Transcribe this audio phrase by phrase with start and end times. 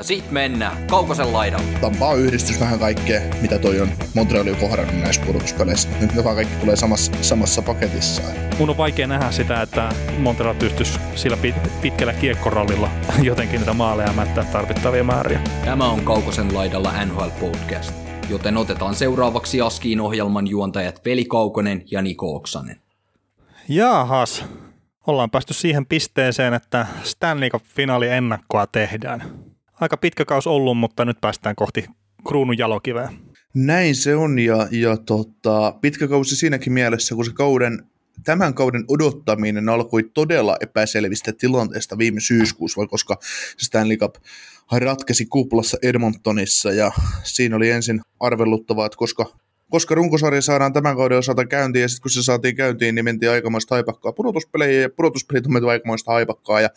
[0.00, 1.78] Ja sit mennään Kaukosen laidalla.
[1.80, 5.88] Tampa on yhdistys vähän kaikkea, mitä toi on Montrealin kohdannut näissä pudotuspeleissä.
[6.00, 8.22] Nyt joka kaikki tulee samassa, samassa paketissa.
[8.58, 12.90] Mun on vaikea nähdä sitä, että Montreal pystyisi sillä pit- pitkällä kiekkorallilla
[13.22, 15.40] jotenkin niitä maaleja mättää tarvittavia määriä.
[15.64, 17.94] Tämä on Kaukosen laidalla NHL Podcast,
[18.30, 22.80] joten otetaan seuraavaksi Askiin ohjelman juontajat Veli Kaukonen ja Niko Oksanen.
[23.68, 24.44] Jaahas,
[25.06, 29.49] ollaan päästy siihen pisteeseen, että Stanley Cup-finaali ennakkoa tehdään.
[29.80, 31.84] Aika pitkä kaus ollut, mutta nyt päästään kohti
[32.28, 33.12] kruunun jalokiveä.
[33.54, 37.86] Näin se on ja, ja tota, pitkä kausi siinäkin mielessä, kun se kauden,
[38.24, 43.16] tämän kauden odottaminen alkoi todella epäselvistä tilanteista viime syyskuussa, koska
[43.58, 44.14] Stanley Cup
[44.72, 49.26] ratkesi kuplassa Edmontonissa ja siinä oli ensin arveluttavaa, että koska
[49.70, 53.30] koska runkosarja saadaan tämän kauden osalta käyntiin, ja sitten kun se saatiin käyntiin, niin mentiin
[53.30, 56.70] aikamoista haipakkaa pudotuspelejä, ja pudotuspelijät on menty aikamoista haipakkaa, ja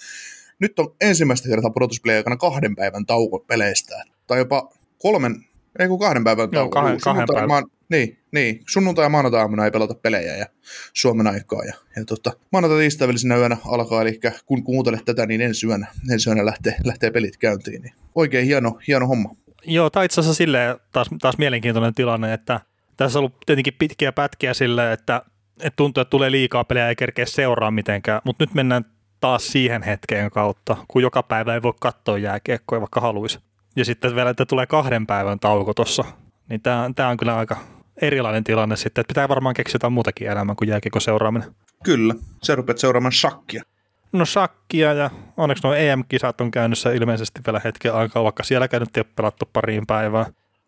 [0.64, 5.46] nyt on ensimmäistä kertaa pudotuspelejä aikana kahden päivän tauko peleistä, tai jopa kolmen,
[5.80, 6.80] ei kun kahden päivän Joo, tauko.
[6.80, 7.50] kahden- kahden Sunnuntai- päivän.
[7.50, 10.46] maan- niin, niin, sunnuntai ja maanantai-aamuna ei pelata pelejä ja
[10.94, 11.64] Suomen aikaa.
[11.64, 15.88] Ja, ja tota, maanantai tiistai välisenä yönä alkaa, eli kun kuuntelet tätä, niin ensi yönä,
[16.12, 17.82] ensi yönä lähtee, lähtee pelit käyntiin.
[17.82, 19.36] Niin oikein hieno, hieno homma.
[19.66, 22.60] Joo, tai itse asiassa silleen taas, taas mielenkiintoinen tilanne, että
[22.98, 25.22] tässä on ollut tietenkin pitkiä pätkiä silleen, että,
[25.60, 28.86] että tuntuu, että tulee liikaa pelejä ei kerkeä seuraa mitenkään, mutta nyt mennään
[29.24, 33.40] taas siihen hetkeen kautta, kun joka päivä ei voi katsoa jääkiekkoa, vaikka haluaisi.
[33.76, 36.04] Ja sitten vielä, että tulee kahden päivän tauko tuossa,
[36.50, 37.58] niin tämä, tämä on kyllä aika
[38.02, 41.56] erilainen tilanne sitten, että pitää varmaan keksiä jotain muutakin elämää kuin jääkiekon seuraaminen.
[41.84, 43.64] Kyllä, sä rupeat seuraamaan shakkia.
[44.12, 48.98] No shakkia ja onneksi nuo EM-kisat on käynnissä ilmeisesti vielä hetken aikaa, vaikka sielläkään nyt
[48.98, 50.26] ei ole pelattu pariin päivään.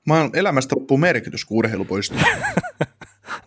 [0.08, 2.20] Mä oon elämästä loppuu merkitys, kun urheilu poistuu.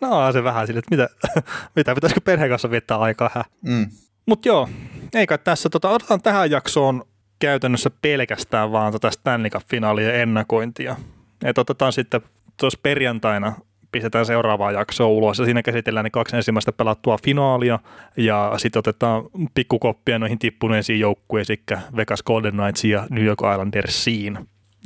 [0.00, 1.08] No on se vähän sille, että mitä,
[1.76, 3.30] mitä pitäisikö perheen kanssa viettää aikaa.
[3.34, 3.44] Hä?
[3.62, 3.86] Mm.
[4.26, 4.68] Mutta joo,
[5.14, 7.04] eikä tässä, tota, otetaan tähän jaksoon
[7.38, 10.96] käytännössä pelkästään vaan tätä Stanley Cup-finaalia ennakointia.
[11.44, 12.20] Et otetaan sitten
[12.56, 13.54] tuossa perjantaina
[13.92, 17.78] pistetään seuraavaa jaksoa ulos ja siinä käsitellään ne kaksi ensimmäistä pelattua finaalia
[18.16, 19.24] ja sitten otetaan
[19.54, 24.38] pikkukoppia noihin tippuneisiin joukkueisiin, eli Vegas Golden Knights ja New York Islandersiin.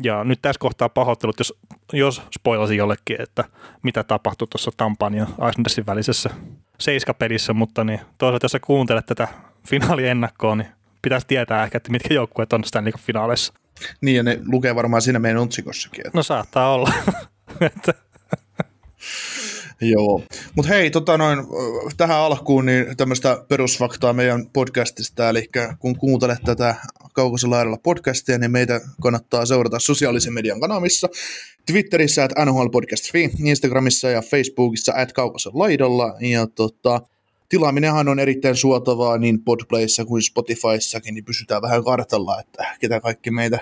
[0.03, 1.55] Ja nyt tässä kohtaa pahoittelut, jos,
[1.93, 3.45] jos spoilasin jollekin, että
[3.83, 6.31] mitä tapahtui tuossa Tampan ja Islandersin välisessä
[6.79, 9.29] seiskapelissä, mutta niin toisaalta jos sä kuuntelet tätä
[9.69, 10.69] finaaliennakkoa, niin
[11.03, 13.53] pitäisi tietää ehkä, että mitkä joukkueet on Stanley Cup-finaaleissa.
[14.01, 16.07] Niin, ja ne lukee varmaan siinä meidän otsikossakin.
[16.07, 16.93] Että, No saattaa olla.
[19.81, 20.23] Joo.
[20.57, 21.39] Mutta hei, tota noin,
[21.97, 25.49] tähän alkuun niin tämmöistä perusfaktaa meidän podcastista, eli
[25.79, 26.75] kun kuuntelet tätä
[27.13, 31.09] Kaukosen laidalla podcastia, niin meitä kannattaa seurata sosiaalisen median kanavissa.
[31.67, 36.15] Twitterissä at nhlpodcast.fi, Instagramissa ja Facebookissa at Kaukosen laidalla.
[36.21, 37.01] Ja tota,
[37.53, 43.31] tilaaminenhan on erittäin suotavaa niin Podplayssa kuin Spotifyssakin, niin pysytään vähän kartalla, että ketä kaikki
[43.31, 43.59] meitä,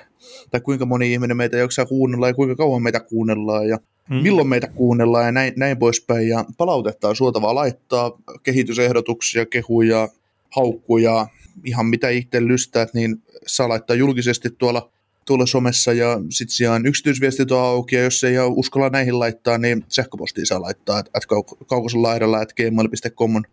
[0.51, 3.79] tai kuinka moni ihminen meitä jaksaa kuunnella ja kuinka kauan meitä kuunnellaan ja
[4.11, 4.17] Mm.
[4.17, 6.29] milloin meitä kuunnellaan ja näin, näin poispäin.
[6.29, 10.09] Ja palautetta on suotavaa laittaa, kehitysehdotuksia, kehuja,
[10.57, 11.27] haukkuja,
[11.65, 14.91] ihan mitä itse lystäät, niin saa laittaa julkisesti tuolla
[15.31, 19.59] tuolla somessa ja sitten sijaan yksityisviestit on auki ja jos ei ole uskalla näihin laittaa,
[19.59, 21.27] niin sähköpostiin saa laittaa, että et
[21.67, 23.45] kaukosen laidalla, että gmail.com on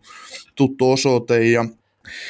[0.56, 1.66] tuttu osoite ja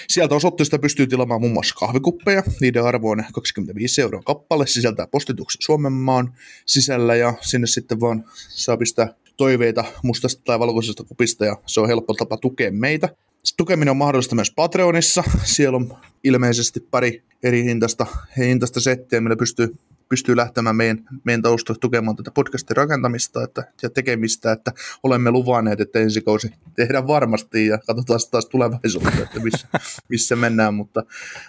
[0.08, 2.44] Sieltä osoitteesta pystyy tilaamaan muun muassa kahvikuppeja.
[2.62, 6.34] Niiden arvo on 25 euroa kappale, sisältää postituksen Suomen maan
[6.66, 11.88] sisällä ja sinne sitten vaan saa pistää toiveita mustasta tai valkoisesta kupista ja se on
[11.88, 13.10] helppo tapa tukea meitä.
[13.58, 15.24] Tukeminen on mahdollista myös Patreonissa.
[15.44, 18.06] Siellä on ilmeisesti pari eri hintaista,
[18.38, 19.76] hintaista settiä, millä pystyy,
[20.10, 24.72] pystyy lähtemään meidän, meidän taustalla tukemaan tätä podcastin rakentamista että, ja tekemistä, että
[25.04, 29.68] olemme luvanneet, että ensi kausi tehdään varmasti ja katsotaan taas tulevaisuutta, että missä,
[30.10, 31.04] missä mennään, mutta,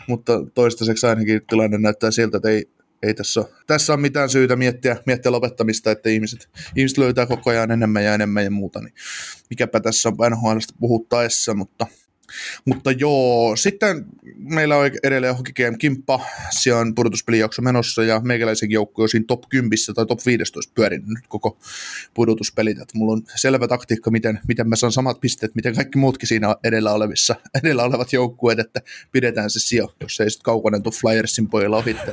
[0.09, 2.71] mutta toistaiseksi ainakin tilanne näyttää siltä, että ei,
[3.03, 7.51] ei tässä, ole, tässä on mitään syytä miettiä, miettiä lopettamista, että ihmiset, ihmiset löytää koko
[7.51, 8.95] ajan enemmän ja enemmän ja muuta, niin
[9.51, 11.87] mikäpä tässä on NHLstä puhuttaessa, mutta
[12.65, 16.21] mutta joo, sitten meillä on edelleen Hockey Game Kimppa,
[16.51, 21.09] siellä on pudotuspelijakso menossa ja meikäläisen joukko on siinä top 10 tai top 15 pyörinyt
[21.09, 21.59] nyt koko
[22.15, 22.79] pudotuspelit.
[22.79, 26.57] Että mulla on selvä taktiikka, miten, miten mä saan samat pisteet, miten kaikki muutkin siinä
[26.65, 28.81] edellä, olevissa, edellä olevat joukkueet, että
[29.13, 32.13] pidetään se sijo, jos ei sitten kaukonen tuu Flyersin pojilla ohitte.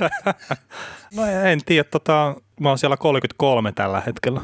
[1.15, 4.41] no en tiedä, tota, mä oon siellä 33 tällä hetkellä.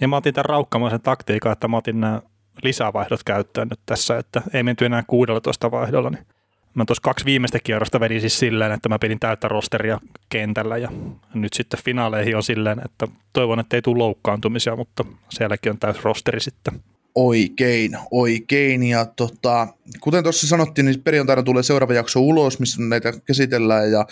[0.00, 2.22] Ja mä otin tämän raukkamaisen taktiikan, että mä otin nämä
[2.64, 6.26] lisävaihdot käyttöön nyt tässä, että ei menty enää 16 vaihdolla, niin
[6.74, 10.88] Mä tuossa kaksi viimeistä kierrosta vedin siis silleen, että mä pidin täyttä rosteria kentällä ja
[11.34, 16.04] nyt sitten finaaleihin on silleen, että toivon, että ei tule loukkaantumisia, mutta sielläkin on täys
[16.04, 16.80] rosteri sitten.
[17.14, 18.82] Oikein, oikein.
[18.82, 19.68] Ja tota,
[20.00, 24.06] kuten tuossa sanottiin, niin perjantaina tulee seuraava jakso ulos, missä näitä käsitellään ja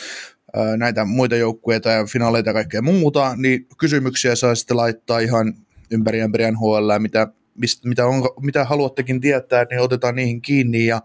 [0.57, 5.55] ää, näitä muita joukkueita ja finaaleita ja kaikkea muuta, niin kysymyksiä saa sitten laittaa ihan
[5.91, 7.29] ympäri ympäri NHL, mitä
[7.63, 10.87] mistä, mitä, on, mitä haluattekin tietää, niin otetaan niihin kiinni.
[10.87, 11.03] Ja,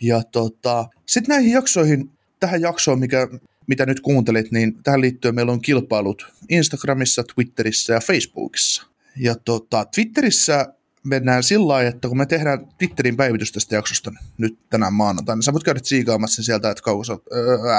[0.00, 2.10] ja tota, sitten näihin jaksoihin,
[2.40, 3.28] tähän jaksoon, mikä,
[3.66, 8.86] mitä nyt kuuntelit, niin tähän liittyen meillä on kilpailut Instagramissa, Twitterissä ja Facebookissa.
[9.16, 10.74] Ja tota, Twitterissä
[11.04, 15.42] mennään sillä lailla, että kun me tehdään Twitterin päivitys tästä jaksosta nyt tänään maanantaina, niin
[15.42, 17.18] sä voit käydä tsiikaamassa sieltä, että kaukossa,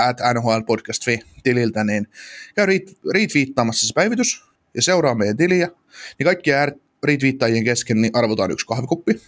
[0.08, 1.04] at NHL Podcast
[1.44, 2.08] tililtä, niin
[2.56, 2.68] käy
[3.14, 5.68] retweettaamassa se päivitys ja seuraa meidän tiliä,
[6.20, 6.52] niin kaikki
[7.04, 9.22] retweettajien kesken niin arvotaan yksi kahvikuppi,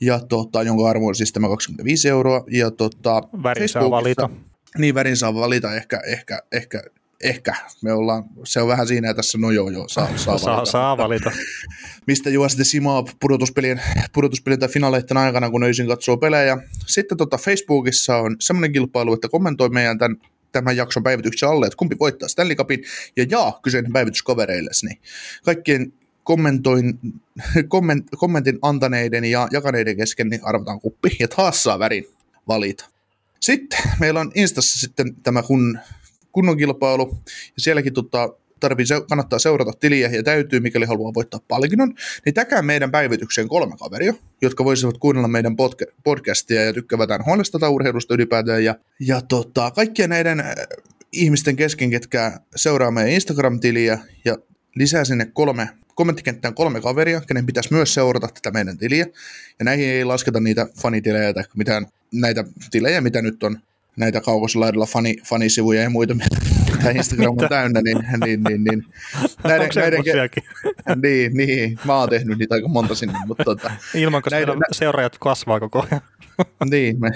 [0.00, 2.44] ja tota, jonka arvo on siis tämä 25 euroa.
[2.50, 4.30] Ja tota, värin saa valita.
[4.78, 6.82] Niin, värin saa valita ehkä, ehkä, ehkä,
[7.22, 7.54] ehkä.
[7.82, 10.70] Me ollaan, se on vähän siinä tässä, no joo, joo, saa, saa, saa valita.
[10.70, 11.32] Saa valita.
[12.06, 13.80] Mistä juo sitten simaa pudotuspelien,
[14.12, 16.58] pudotuspelien tai finaaleiden aikana, kun öisin katsoo pelejä.
[16.86, 20.16] Sitten tota Facebookissa on semmoinen kilpailu, että kommentoi meidän tämän
[20.52, 22.84] tämän jakson päivityksen alle, että kumpi voittaa Stanley Cupin,
[23.16, 24.86] ja jaa kyseinen päivitys kavereillesi.
[24.86, 25.00] Niin
[25.44, 25.92] kaikkien
[26.26, 26.98] kommentoin,
[27.68, 32.06] komment, kommentin antaneiden ja jakaneiden kesken niin arvotaan kuppi ja taas saa värin
[32.48, 32.84] valita.
[33.40, 35.78] Sitten meillä on Instassa sitten tämä kun,
[36.32, 38.28] kunnon kilpailu ja sielläkin tota,
[38.60, 41.94] tarvii, kannattaa seurata tiliä ja täytyy, mikäli haluaa voittaa palkinnon,
[42.24, 47.58] niin täkää meidän päivitykseen kolme kaveria, jotka voisivat kuunnella meidän podca- podcastia ja tykkäävät huolesta
[47.58, 48.64] tai urheilusta ylipäätään.
[48.64, 50.54] Ja, ja tota, kaikkien näiden äh,
[51.12, 54.36] ihmisten kesken, ketkä seuraa meidän Instagram-tiliä ja
[54.74, 59.06] lisää sinne kolme kommenttikenttään kolme kaveria, kenen pitäisi myös seurata tätä meidän tiliä.
[59.58, 63.58] Ja näihin ei lasketa niitä fanitilejä tai mitään näitä tilejä, mitä nyt on
[63.96, 68.84] näitä kaukosolaidalla fani, fanisivuja ja muita, mitä Instagram on täynnä, niin, niin, niin, niin
[69.44, 70.02] näiden, näiden,
[71.02, 75.18] niin, niin, mä oon tehnyt niitä aika monta sinne, mutta tota, Ilman, koska näiden, seuraajat
[75.18, 76.00] kasvaa koko ajan.
[76.70, 77.10] niin, me,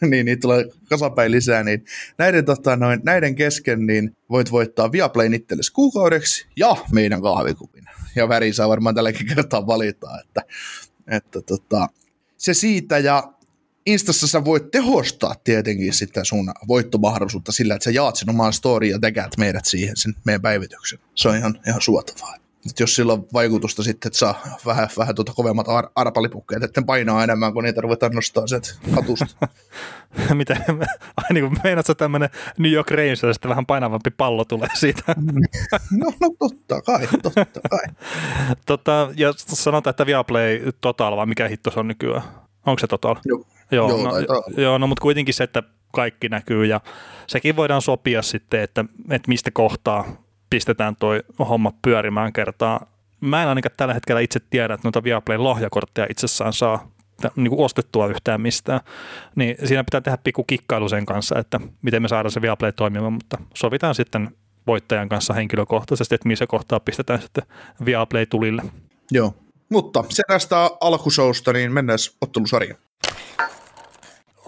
[0.10, 1.84] niin niitä tulee kasapäin lisää, niin
[2.18, 7.84] näiden, tota, noin, näiden kesken niin voit voittaa Viaplay itsellesi kuukaudeksi ja meidän kahvikupin
[8.16, 10.42] ja väri saa varmaan tälläkin kertaa valita, että,
[11.06, 11.88] että tota,
[12.36, 13.32] se siitä ja
[13.86, 18.92] Instassa sä voit tehostaa tietenkin sitä sun voittomahdollisuutta sillä, että sä jaat sen omaan storyin
[18.92, 20.98] ja tekäät meidät siihen sen meidän päivityksen.
[21.14, 22.34] Se on ihan, ihan suotavaa.
[22.70, 26.82] Et jos sillä on vaikutusta sitten, että saa vähän, vähän tuota kovemmat ar- arpalipukkeet, että
[26.82, 29.48] painaa enemmän, kun niitä ruvetaan nostaa sieltä hatusta.
[30.34, 30.56] Mitä,
[31.16, 35.02] ai niin kuin meinaat tämmöinen New York Rangers, sitten vähän painavampi pallo tulee siitä.
[36.00, 37.86] no, no totta kai, totta kai.
[38.66, 42.22] tota, ja sanotaan, että Viaplay Total, vai mikä hitto se on nykyään?
[42.66, 43.16] Onko se Total?
[43.24, 43.44] Joo.
[43.70, 44.12] Joo, joo, no,
[44.56, 45.62] joo, no mutta kuitenkin se, että
[45.92, 46.80] kaikki näkyy ja
[47.26, 52.86] sekin voidaan sopia sitten, että, että mistä kohtaa pistetään toi homma pyörimään kertaa.
[53.20, 56.90] Mä en ainakaan tällä hetkellä itse tiedä, että noita Viaplayn lahjakortteja itsessään saa
[57.36, 58.80] niin kuin ostettua yhtään mistään,
[59.36, 63.12] niin siinä pitää tehdä pikku kikkailu sen kanssa, että miten me saadaan se Viaplay toimimaan,
[63.12, 64.30] mutta sovitaan sitten
[64.66, 67.44] voittajan kanssa henkilökohtaisesti, että missä kohtaa pistetään sitten
[67.84, 68.62] Viaplay tulille.
[69.10, 69.34] Joo,
[69.68, 72.80] mutta se tästä alkusousta, niin mennään ottelusarjaan.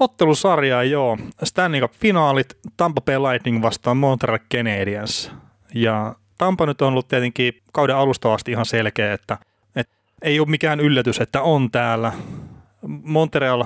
[0.00, 1.18] Ottelusarjaa, joo.
[1.44, 5.32] Stanley Cup-finaalit, Tampa Bay Lightning vastaan Montreal Canadiens.
[5.74, 9.38] Ja Tampa nyt on ollut tietenkin kauden alusta asti ihan selkeä, että,
[9.76, 12.12] että ei ole mikään yllätys, että on täällä.
[13.02, 13.64] Montreal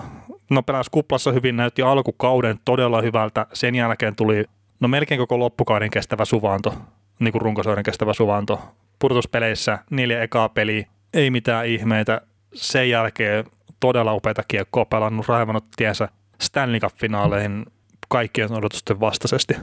[0.51, 3.47] no pelasi kuplassa hyvin, näytti alkukauden todella hyvältä.
[3.53, 4.45] Sen jälkeen tuli
[4.81, 6.75] no melkein koko loppukauden kestävä suvanto,
[7.19, 8.61] niin kuin kestävä suvanto.
[8.99, 12.21] Pudotuspeleissä neljä ekaa peliä, ei mitään ihmeitä.
[12.55, 13.45] Sen jälkeen
[13.81, 16.09] todella upeita kiekkoa pelannut, raivannut tiensä
[16.41, 17.67] Stanley Cup-finaaleihin
[18.09, 19.55] kaikkien odotusten vastaisesti.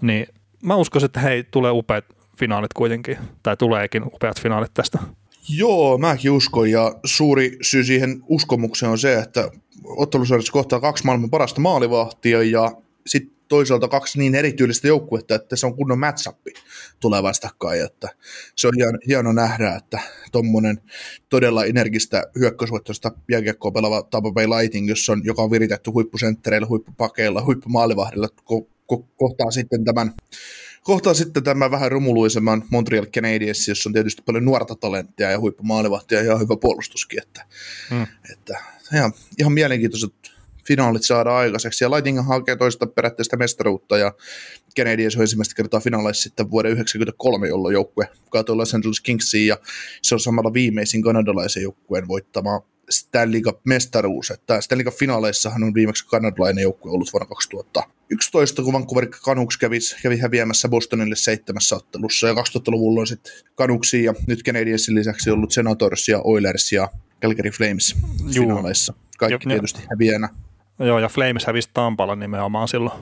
[0.00, 0.26] Niin
[0.62, 2.04] mä uskon, että hei, tulee upeat
[2.38, 4.98] finaalit kuitenkin, tai tuleekin upeat finaalit tästä.
[5.48, 9.50] Joo, mäkin uskon, ja suuri syy siihen uskomukseen on se, että
[9.84, 12.72] ottelusarjassa kohtaa kaksi maailman parasta maalivahtia, ja
[13.06, 16.32] sitten toisaalta kaksi niin erityylistä joukkuetta, että se on kunnon match
[17.00, 18.08] tulee vastakkain, että
[18.56, 20.00] se on hieno, hieno nähdä, että
[20.32, 20.80] tuommoinen
[21.28, 27.44] todella energistä hyökkäysvoittoista jääkiekkoa pelaava Tampa Bay Lighting, jossa on, joka on viritetty huippusenttereillä, huippupakeilla,
[27.44, 28.28] huippumaalivahdilla,
[28.92, 30.12] ko- ko- kohtaa sitten tämän
[30.82, 36.22] kohtaa sitten tämän vähän rumuluisemman Montreal Canadiens, jossa on tietysti paljon nuorta talenttia ja huippumaalivahtia
[36.22, 37.44] ja hyvä puolustuskin, että,
[37.90, 38.06] hmm.
[38.32, 38.58] että
[38.94, 40.12] ihan, ihan mielenkiintoiset
[40.68, 41.84] finaalit saada aikaiseksi.
[41.84, 44.12] Ja Lightning hakee toista perätteistä mestaruutta ja
[44.76, 49.58] Canadiens on ensimmäistä kertaa finaaleissa sitten vuoden 1993, jolloin joukkue kaatoi Los Angeles Kingsiin ja
[50.02, 54.30] se on samalla viimeisin kanadalaisen joukkueen voittama Stanley Cup-mestaruus.
[54.30, 57.28] Että Stanley Cup-finaaleissahan on viimeksi kanadalainen joukkue ollut vuonna
[58.16, 64.04] 2011, kun Vancouver Canucks kävi, kävi häviämässä Bostonille seitsemässä ottelussa, ja 2000-luvulla on sitten Canucksia,
[64.04, 66.88] ja nyt Canadiensin lisäksi ollut Senators ja Oilers ja
[67.22, 67.96] Calgary Flames
[68.34, 68.46] Juu.
[68.46, 68.94] finaaleissa.
[69.18, 70.28] Kaikki jo, tietysti häviänä.
[70.78, 72.98] Joo, ja Flames hävisi Tampalla nimenomaan silloin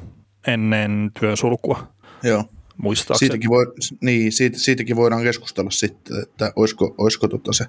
[0.47, 1.93] ennen työn sulkua.
[2.23, 2.45] Joo.
[2.77, 3.27] Muistaakseni.
[3.27, 3.67] Siitäkin, voi,
[4.01, 7.67] niin, siitä, siitäkin voidaan keskustella sitten, että olisiko, olisiko tota se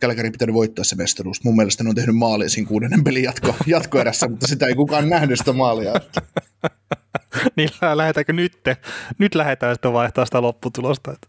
[0.00, 1.44] Kälkäri pitänyt voittaa se mestaruus.
[1.44, 5.08] Mun mielestä ne on tehnyt maali siinä kuudennen pelin jatko, jatkoerässä, mutta sitä ei kukaan
[5.08, 5.92] nähnyt sitä maalia.
[7.56, 8.52] niin lähdetäänkö nyt?
[9.18, 11.12] Nyt lähdetään sitten vaihtaa sitä lopputulosta.
[11.12, 11.28] Että.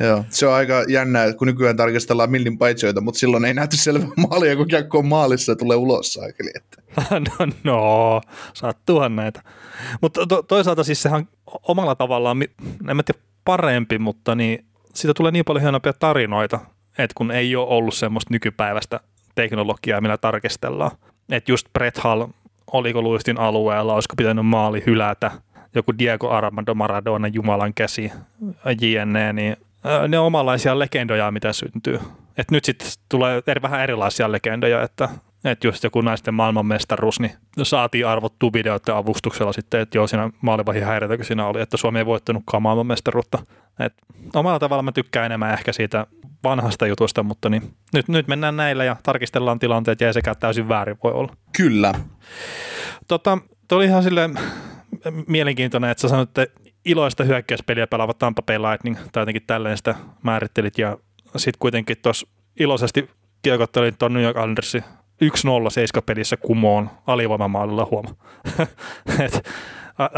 [0.00, 4.06] Joo, se on aika jännää, kun nykyään tarkastellaan millin paitsioita, mutta silloin ei nähty selvä
[4.28, 6.50] maalia, kun kiekko on maalissa ja tulee ulos saakeli.
[6.54, 6.82] Että.
[7.38, 8.20] no, no,
[8.54, 9.42] sattuuhan näitä.
[10.00, 11.28] Mutta to, toisaalta siis sehän
[11.68, 12.42] omalla tavallaan,
[12.88, 14.64] en mä tiedä parempi, mutta niin,
[14.94, 16.60] siitä tulee niin paljon hienompia tarinoita,
[16.98, 19.00] että kun ei ole ollut semmoista nykypäiväistä
[19.34, 20.90] teknologiaa, millä tarkistellaan.
[21.30, 22.26] Että just Brett Hall,
[22.72, 25.30] oliko luistin alueella, olisiko pitänyt maali hylätä,
[25.74, 28.12] joku Diego Armando Maradona, Jumalan käsi,
[28.80, 29.56] JNE, niin
[30.08, 32.00] ne on omanlaisia legendoja, mitä syntyy.
[32.38, 35.08] Et nyt sitten tulee eri, vähän erilaisia legendoja, että
[35.44, 37.32] että just joku naisten maailmanmestaruus, niin
[37.62, 41.98] saatiin arvottua videoiden avustuksella sitten, että joo, siinä maalivahin häiriötä, kun siinä oli, että Suomi
[41.98, 43.38] ei voittanutkaan maailmanmestaruutta.
[43.80, 43.94] Et
[44.34, 46.06] omalla tavalla mä tykkään enemmän ehkä siitä
[46.44, 50.68] vanhasta jutusta, mutta niin, nyt, nyt mennään näillä ja tarkistellaan tilanteet ja ei sekään täysin
[50.68, 51.32] väärin voi olla.
[51.56, 51.94] Kyllä.
[53.08, 53.38] Tota,
[53.72, 54.30] oli ihan sille
[55.26, 59.94] mielenkiintoinen, että sä sanoit, että iloista hyökkäyspeliä pelaavat Tampa Bay Lightning, tai jotenkin tälleen sitä
[60.22, 60.98] määrittelit, ja
[61.36, 62.26] sitten kuitenkin tuossa
[62.60, 63.10] iloisesti
[63.42, 64.84] kiekottelin tuon New York Islandersin
[65.24, 68.14] 1-0 seiskapelissä kumoon alivoimamaalilla huoma.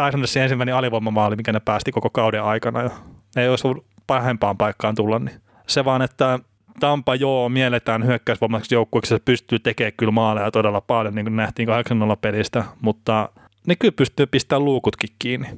[0.09, 2.91] Islandersin ensimmäinen alivoimamaali, mikä ne päästi koko kauden aikana, ja
[3.37, 6.39] ei olisi ollut pahempaan paikkaan tulla, niin se vaan, että
[6.81, 11.69] Tampa joo, mielletään hyökkäysvoimaiseksi joukkueeksi, se pystyy tekemään kyllä maaleja todella paljon, niin kuin nähtiin
[11.69, 11.73] 8-0
[12.21, 13.29] pelistä, mutta
[13.67, 15.49] ne kyllä pystyy pistämään luukutkin kiinni.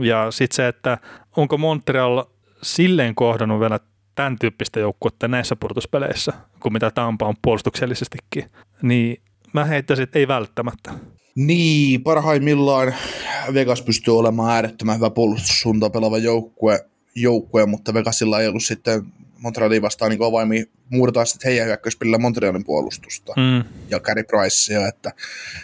[0.00, 0.98] Ja sitten se, että
[1.36, 2.24] onko Montreal
[2.62, 3.80] silleen kohdannut vielä
[4.20, 8.50] tämän tyyppistä joukkuetta näissä purtuspeleissä, kuin mitä Tampa on puolustuksellisestikin,
[8.82, 9.22] niin
[9.52, 10.90] mä heittäisin, että ei välttämättä.
[11.34, 12.94] Niin, parhaimmillaan
[13.54, 19.02] Vegas pystyy olemaan äärettömän hyvä puolustussuuntaan pelaava joukkue, joukkue, mutta Vegasilla ei ollut sitten
[19.38, 23.64] Montrealin vastaan niin avaimia muurtaa sitten heidän hyökkäyspelillä Montrealin puolustusta mm.
[23.90, 25.12] ja Carey Pricea, että,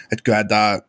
[0.03, 0.79] että kyllähän tämä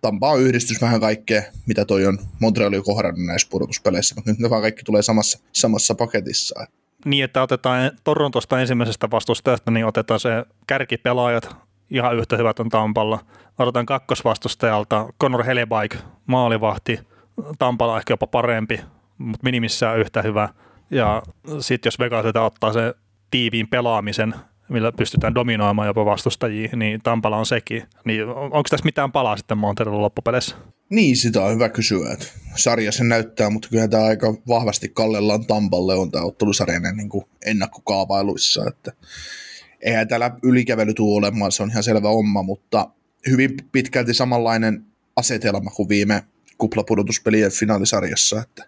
[0.00, 4.50] Tampa on yhdistys vähän kaikkea, mitä toi on Montreal kohdannut näissä pudotuspeleissä, mutta nyt ne
[4.50, 6.66] vaan kaikki tulee samassa, samassa paketissa.
[7.08, 11.56] Niin, että otetaan Torontosta ensimmäisestä vastustajasta, niin otetaan se kärkipelaajat
[11.90, 13.18] ihan yhtä hyvät on Tampalla.
[13.58, 15.96] Otetaan kakkosvastustajalta Conor Helebaik,
[16.26, 17.00] maalivahti,
[17.58, 18.80] Tampalla ehkä jopa parempi,
[19.18, 20.48] mutta minimissään yhtä hyvä.
[20.90, 21.22] Ja
[21.60, 22.94] sitten jos Vegas ottaa se
[23.30, 24.34] tiiviin pelaamisen,
[24.68, 27.82] millä pystytään dominoimaan jopa vastustajia, niin Tampala on sekin.
[28.04, 30.56] Niin onko tässä mitään palaa sitten Montrealin loppupeleissä?
[30.90, 32.12] Niin, sitä on hyvä kysyä.
[32.12, 32.26] Että
[32.56, 37.24] sarja sen näyttää, mutta kyllä tämä aika vahvasti kallellaan Tampalle on tämä ottelusarjainen niin kuin
[37.46, 38.64] ennakkokaavailuissa.
[38.68, 38.92] Että
[39.80, 42.90] eihän täällä ylikävely tule olemaan, se on ihan selvä homma, mutta
[43.30, 44.84] hyvin pitkälti samanlainen
[45.16, 46.24] asetelma kuin viime
[46.58, 48.64] kuplapudotuspelien finaalisarjassa, että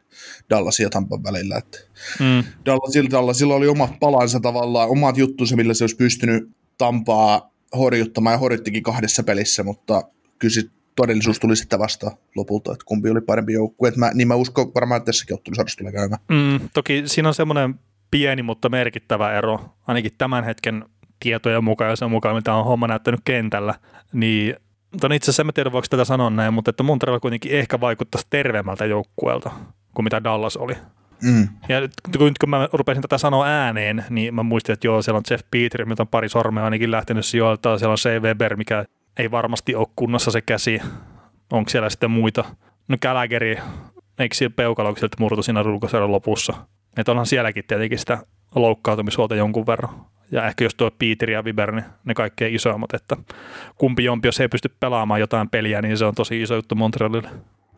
[0.50, 1.56] Dallas ja Tampan välillä.
[1.56, 1.78] Että
[2.20, 2.44] mm.
[2.66, 8.38] Dallasilla, Dallasilla oli omat palansa tavallaan, omat juttunsa, millä se olisi pystynyt Tampaa horjuttamaan ja
[8.38, 10.02] horjuttikin kahdessa pelissä, mutta
[10.38, 10.70] kyllä
[11.00, 13.92] todellisuus tuli sitten vasta lopulta, että kumpi oli parempi joukkue.
[13.96, 16.20] Mä, niin mä uskon varmaan, että tässäkin ottelusarjassa tulee käymään.
[16.28, 17.74] Mm, toki siinä on semmoinen
[18.10, 20.84] pieni, mutta merkittävä ero, ainakin tämän hetken
[21.20, 23.74] tietojen mukaan ja sen mukaan, mitä on homma näyttänyt kentällä,
[24.12, 24.56] niin
[24.92, 28.26] Mutta itse asiassa en tiedä, voiko tätä sanoa näin, mutta että Montreal kuitenkin ehkä vaikuttaisi
[28.30, 29.50] terveemmältä joukkueelta
[29.94, 30.74] kuin mitä Dallas oli.
[31.22, 31.48] Mm.
[31.68, 35.24] Ja nyt kun mä rupesin tätä sanoa ääneen, niin mä muistin, että joo, siellä on
[35.30, 38.22] Jeff Petri, mitä on pari sormea ainakin lähtenyt sijoilta, siellä on C.
[38.22, 38.84] Weber, mikä
[39.20, 40.80] ei varmasti ole kunnossa se käsi.
[41.52, 42.44] Onko siellä sitten muita?
[42.88, 43.42] No Gallagher,
[44.18, 46.52] eikö siellä peukaloukselta murtu siinä ruukosarjan lopussa?
[46.96, 48.18] Että onhan sielläkin tietenkin sitä
[48.54, 50.06] loukkaantumishuolta jonkun verran.
[50.32, 53.16] Ja ehkä jos tuo Peter ja Viber, niin ne kaikkein isoimmat, että
[53.76, 57.28] kumpi jompi, jos ei pysty pelaamaan jotain peliä, niin se on tosi iso juttu Montrealille.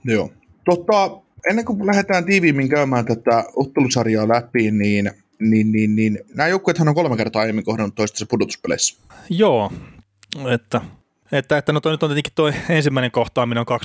[0.05, 0.31] Joo.
[0.65, 1.11] Totta,
[1.51, 6.95] ennen kuin lähdetään tiiviimmin käymään tätä ottelusarjaa läpi, niin, niin, niin, niin nämä joukkueethan on
[6.95, 9.03] kolme kertaa aiemmin kohdannut toistensa pudotuspeleissä.
[9.31, 9.73] Joo,
[10.55, 10.81] että
[11.33, 13.81] että, että no toi nyt on tietenkin toi ensimmäinen kohtaaminen on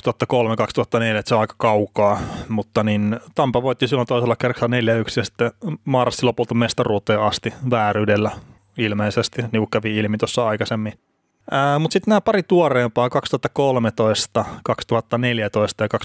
[1.14, 5.24] 2003-2004, että se on aika kaukaa, mutta niin Tampa voitti silloin toisella kerralla 4-1 ja
[5.24, 5.50] sitten
[5.84, 8.30] marssi lopulta mestaruuteen asti vääryydellä
[8.78, 10.92] ilmeisesti, niin kuin kävi ilmi tuossa aikaisemmin.
[11.78, 15.98] Mutta sitten nämä pari tuoreempaa 2013, 2014 ja 2014-2015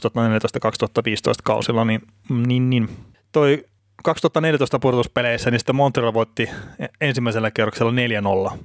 [1.44, 2.90] kausilla, niin, niin, niin.
[3.32, 3.66] Toi
[4.04, 6.50] 2014 pudotuspeleissä, niin sitten Montreal voitti
[7.02, 7.92] ensimmäisellä kierroksella
[8.52, 8.58] 4-0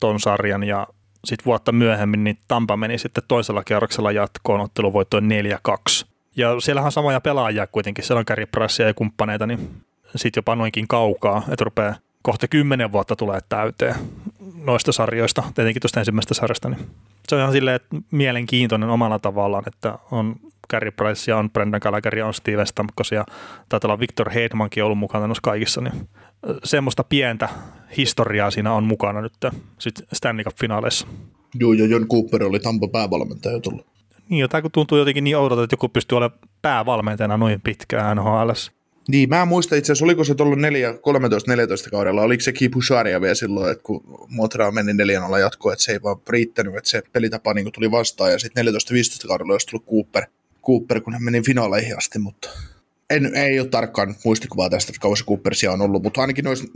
[0.00, 0.86] ton sarjan ja
[1.24, 5.30] sitten vuotta myöhemmin niin Tampa meni sitten toisella kierroksella jatkoon otteluvoittoon
[6.02, 6.06] 4-2.
[6.36, 9.70] Ja siellähän on samoja pelaajia kuitenkin, siellä on Gary Prassia ja kumppaneita, niin
[10.16, 13.94] sitten jopa noinkin kaukaa, että rupeaa kohta kymmenen vuotta tulee täyteen
[14.64, 16.86] noista sarjoista, tietenkin tuosta ensimmäisestä sarjasta, niin
[17.28, 20.36] se on ihan silleen että mielenkiintoinen omalla tavallaan, että on
[20.70, 23.24] Gary Price ja on Brendan Gallagher ja on Steven Stamkos ja
[23.68, 26.08] taitaa olla Victor Hedmankin ollut mukana noissa kaikissa, niin
[26.64, 27.48] semmoista pientä
[27.96, 29.32] historiaa siinä on mukana nyt
[29.78, 31.06] sit Stanley Cup-finaaleissa.
[31.54, 33.86] Joo, ja John Cooper oli Tampa päävalmentaja tullut.
[34.28, 38.50] Niin, jotain kun tuntuu jotenkin niin oudolta, että joku pystyy olemaan päävalmentajana noin pitkään NHL.
[39.08, 42.78] Niin, mä muistan itse asiassa, oliko se tullut 13-14 kaudella, oliko se Kipu
[43.20, 46.90] vielä silloin, että kun Montreal meni neljän alla jatkoon, että se ei vaan riittänyt, että
[46.90, 48.68] se pelitapa niin tuli vastaan, ja sitten 14-15
[49.28, 50.24] kaudella olisi tullut Cooper,
[50.66, 52.50] Cooper, kun hän meni finaaleihin asti, mutta
[53.10, 56.66] en, ei ole tarkkaan muistikuvaa tästä, että kauan Coopersia on ollut, mutta ainakin noissa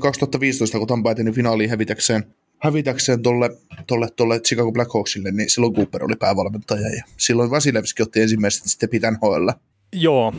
[0.00, 2.24] 2015, kun Tampa eteni finaaliin hävitäkseen,
[2.58, 3.50] hävitäkseen tolle,
[3.86, 8.88] tolle, tolle Chicago Blackhawksille, niin silloin Cooper oli päävalmentaja ja silloin Vasilevski otti ensimmäiset sitten
[8.88, 9.54] pitän hoella.
[9.92, 10.34] Joo,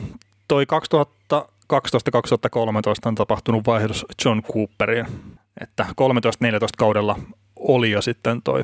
[0.48, 0.66] toi
[1.34, 1.38] 2012-2013
[3.06, 5.06] on tapahtunut vaihdos John Cooperiin,
[5.62, 5.94] että 13-14
[6.78, 7.20] kaudella
[7.56, 8.64] oli jo sitten toi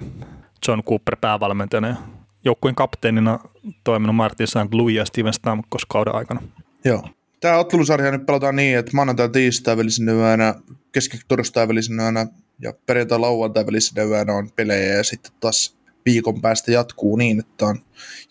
[0.67, 2.14] John Cooper päävalmentajana
[2.45, 3.39] joukkueen kapteenina
[3.83, 4.73] toiminut Martin St.
[4.73, 6.41] Louis ja Steven Stamkos kauden aikana.
[6.85, 7.09] Joo.
[7.39, 10.55] Tämä ottelusarja nyt pelataan niin, että maanantai tiistai välisenä yönä,
[10.91, 12.27] keskitorstai välisenä yönä
[12.59, 17.65] ja perjantai lauantai välisenä yönä on pelejä ja sitten taas viikon päästä jatkuu niin, että
[17.65, 17.79] on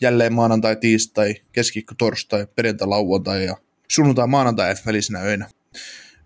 [0.00, 3.56] jälleen maanantai, tiistai, keskiviikko, torstai, perjantai, lauantai ja
[3.88, 5.48] sunnuntai, maanantai välisenä öinä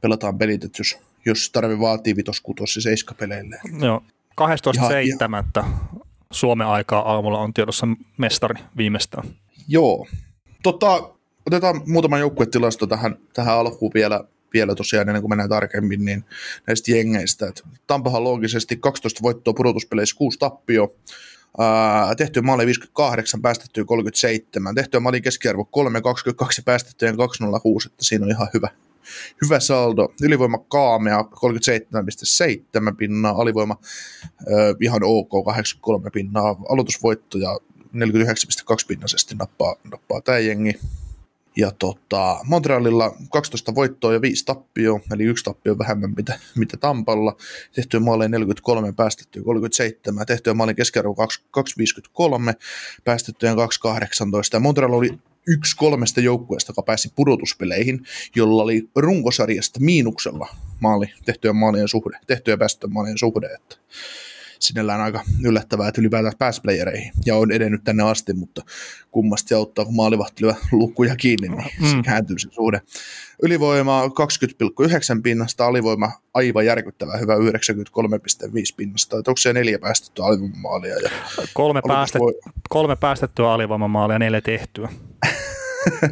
[0.00, 3.60] pelataan pelit, että jos, jos tarve vaatii vitos, kutos ja seiska peleille.
[3.80, 4.02] Joo,
[4.40, 5.64] 12.7.
[6.32, 7.86] Suomen aikaa aamulla on tiedossa
[8.18, 9.28] mestari viimeistään.
[9.68, 10.06] Joo.
[10.62, 11.10] Tota,
[11.46, 16.24] otetaan muutama joukkuetilasto tähän, tähän alkuun vielä, vielä tosiaan ennen kuin mennään tarkemmin, niin
[16.66, 17.46] näistä jengeistä.
[17.46, 20.94] Et Tampahan loogisesti 12 voittoa pudotuspeleissä, 6 tappio,
[21.58, 24.74] Uh, tehtyä maali 58, päästettyä 37.
[24.74, 25.80] Tehtyä maali keskiarvo 3,22
[26.56, 27.16] ja päästettyä 2,06,
[27.86, 28.68] että siinä on ihan hyvä,
[29.44, 30.08] hyvä saldo.
[30.22, 37.58] Ylivoima kaamea 37,7 pinnaa, alivoima uh, ihan ok 83 pinnaa, aloitusvoittoja
[37.94, 40.74] 49,2 pinnaisesti nappaa, nappaa tämä jengi.
[41.56, 47.36] Ja tota, Montrealilla 12 voittoa ja 5 tappio, eli yksi tappio vähemmän mitä, mitä Tampalla.
[47.72, 51.14] Tehtyä maaleja 43, päästettyä 37, tehtyä maalin keskiarvo
[51.50, 52.54] 253,
[53.04, 54.56] päästettyä 218.
[54.56, 55.18] Ja Montreal oli
[55.48, 58.00] yksi kolmesta joukkueesta, joka pääsi pudotuspeleihin,
[58.36, 60.48] jolla oli runkosarjasta miinuksella
[60.80, 63.46] maali, tehtyä maalien suhde, tehtyä päästettyä maalien suhde.
[63.46, 63.76] Että
[64.60, 68.62] sinällään aika yllättävää, että ylipäätään pääsi playereihin ja on edennyt tänne asti, mutta
[69.10, 72.02] kummasti auttaa, kun maalivahti lyö lukkuja kiinni, niin mm.
[72.02, 72.80] kääntyy se suhde.
[73.42, 77.40] Ylivoima 20,9 pinnasta, alivoima aivan järkyttävä hyvä 93,5
[78.76, 79.18] pinnasta.
[79.18, 80.94] Että onko se neljä päästettyä alivoimamaalia?
[80.94, 81.10] Ja
[81.54, 82.34] kolme, päästet, voi...
[82.68, 84.88] kolme päästettyä alivoimamaalia ja neljä tehtyä.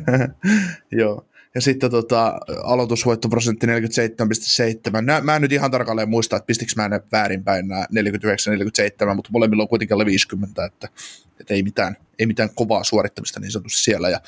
[1.00, 1.26] Joo.
[1.56, 3.72] Ja sitten tota, aloitusvoittoprosentti 47,7.
[5.02, 7.84] Mä, mä en nyt ihan tarkalleen muista, että pistikö mä ne väärinpäin nämä
[9.12, 10.88] 49-47, mutta molemmilla on kuitenkin alle 50, että,
[11.40, 14.08] että ei, mitään, ei mitään kovaa suorittamista niin sanotusti siellä.
[14.08, 14.20] Ja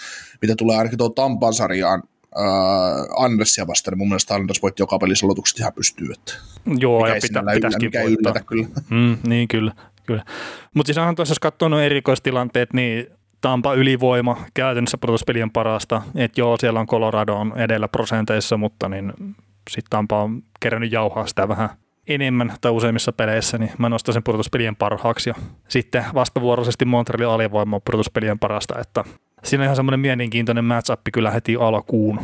[0.42, 2.02] mitä tulee ainakin tuon Tampan sarjaan,
[2.38, 6.08] äh, Andersia vastaan, niin mun mielestä Anders voitti joka pelissä aloitukset ihan pystyy.
[6.12, 6.32] Että
[6.78, 8.44] Joo, ja pitä, pitäisikin mikä voittaa.
[8.46, 8.66] kyllä.
[8.90, 9.72] Mm, niin, kyllä.
[10.06, 10.24] kyllä.
[10.74, 16.03] Mutta siis onhan tuossa, jos katsoo nuo erikoistilanteet, niin Tampa ylivoima käytännössä pudotuspelien parasta.
[16.14, 19.12] että joo, siellä on Colorado on edellä prosenteissa, mutta niin
[19.70, 21.68] sitten Tampa on kerännyt jauhaa sitä vähän
[22.09, 25.31] enemmän tai useimmissa peleissä, niin mä nostan sen pudotuspelien parhaaksi.
[25.31, 25.35] Ja
[25.68, 29.05] sitten vastavuoroisesti Montrealin alivoima on pudotuspelien parasta, että
[29.44, 32.20] siinä on ihan semmoinen mielenkiintoinen matchup kyllä heti alkuun.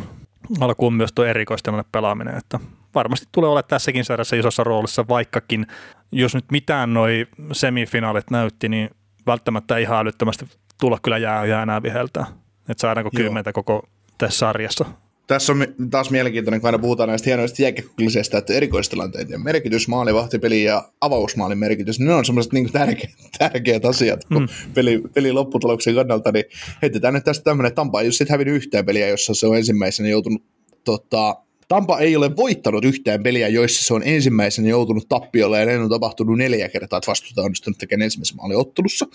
[0.59, 2.59] Alkuun myös tuo erikoistilanne pelaaminen, että
[2.95, 5.67] varmasti tulee olla tässäkin sarjassa isossa roolissa, vaikkakin
[6.11, 8.89] jos nyt mitään noi semifinaalit näytti, niin
[9.27, 10.45] välttämättä ihan älyttömästi
[10.79, 12.25] tulla kyllä jää, jää enää viheltää.
[12.69, 14.85] Että saadaanko kymmentä koko tässä sarjassa.
[15.27, 20.63] Tässä on taas mielenkiintoinen, kun aina puhutaan näistä hienoista jääkekkullisesta, että erikoistilanteet ja merkitys, maalivahtipeli
[20.63, 24.73] ja avausmaalin merkitys, ne on semmoiset niin tärkeät, tärkeät asiat, kun mm.
[24.73, 26.45] peli, peli lopputuloksen kannalta, niin
[26.81, 29.57] heitetään nyt tästä tämmöinen, että Tampa ei ole sitten hävinnyt yhtään peliä, jossa se on
[29.57, 30.43] ensimmäisenä joutunut
[30.83, 31.35] tota,
[31.67, 35.89] Tampa ei ole voittanut yhtään peliä, joissa se on ensimmäisenä joutunut tappiolle, ja ne on
[35.89, 39.07] tapahtunut neljä kertaa, että vastuuta on onnistunut tekemään ensimmäisen maalin ottelussa.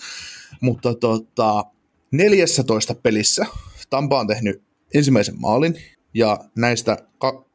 [0.61, 1.65] Mutta tota,
[2.11, 3.45] 14 pelissä
[3.89, 5.75] Tampa on tehnyt ensimmäisen maalin,
[6.13, 6.97] ja näistä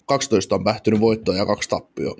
[0.06, 2.14] 12 on päättynyt voittoon ja kaksi tappioa.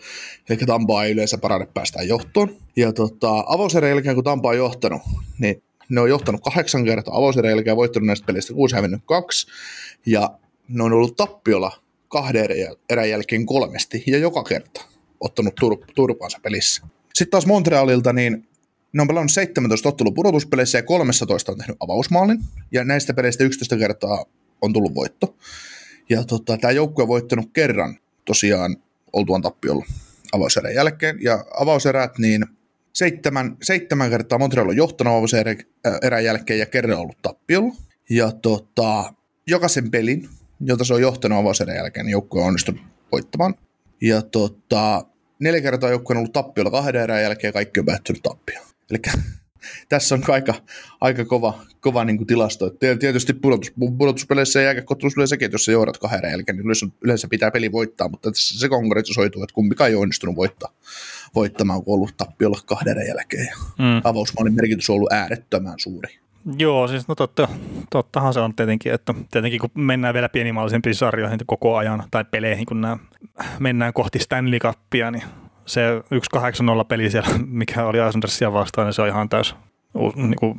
[0.51, 2.57] Eli Tampa ei yleensä parane päästään johtoon.
[2.77, 5.03] Ja tota, avauserän jälkeen, kun Tampa on johtanut,
[5.39, 9.47] niin ne on johtanut kahdeksan kertaa avauserän jälkeen voittanut näistä peleistä kuusi hävinnyt kaksi.
[10.07, 11.73] Ja ne on ollut tappiolla
[12.09, 12.47] kahden
[12.91, 14.85] erän jälkeen kolmesti ja joka kerta
[15.21, 16.83] ottanut tur- turpaansa pelissä.
[17.15, 18.49] Sitten taas Montrealilta, niin
[18.93, 22.39] ne on pelannut 17 ottelu pudotuspeleissä ja 13 on tehnyt avausmaalin.
[22.73, 24.25] Ja näistä peleistä 11 kertaa
[24.63, 25.37] on tullut voitto.
[26.09, 28.77] Ja tota, tämä joukkue on voittanut kerran tosiaan
[29.13, 29.85] oltuaan tappiolla
[30.33, 31.19] avauserän jälkeen.
[31.23, 32.47] Ja avauserät, niin
[32.93, 37.75] seitsemän, seitsemän kertaa Montreal on johtanut avauserän äh, jälkeen ja kerran ollut tappiolla.
[38.11, 39.15] Ja tota,
[39.47, 40.29] jokaisen pelin,
[40.61, 42.81] jota se on johtanut avauserän jälkeen, niin joukkue on onnistunut
[43.13, 43.55] voittamaan.
[44.01, 45.05] Ja tota,
[45.39, 48.67] neljä kertaa joukkue on ollut tappiolla kahden erän jälkeen ja kaikki on päättynyt tappioon.
[48.91, 48.99] Eli
[49.89, 50.55] tässä on aika,
[51.01, 52.71] aika kova, kova niin kuin tilasto.
[53.01, 57.73] Tietysti pudotus, pudotuspeleissä ja että jos sä johdat kahden jälkeen, niin yleensä, yleensä pitää peli
[57.73, 60.73] voittaa, mutta tässä se konkretisoituu, että kumpikaan ei onnistunut voittaa,
[61.35, 63.49] voittamaan, kun on ollut tappiolla kahden jälkeen.
[63.79, 64.01] Mm.
[64.05, 66.26] Avausmaalin merkitys on ollut äärettömän suuri.
[66.59, 67.49] Joo, siis no totta,
[67.91, 72.67] tottahan se on tietenkin, että tietenkin kun mennään vielä pienimallisempiin sarjoihin koko ajan tai peleihin,
[72.67, 72.97] kun nämä
[73.59, 75.23] mennään kohti Stanley Cupia, niin
[75.67, 76.03] se
[76.37, 79.57] 1-8-0 peli siellä, mikä oli Islandersia vastaan, niin se on ihan täys
[80.15, 80.55] niin kuin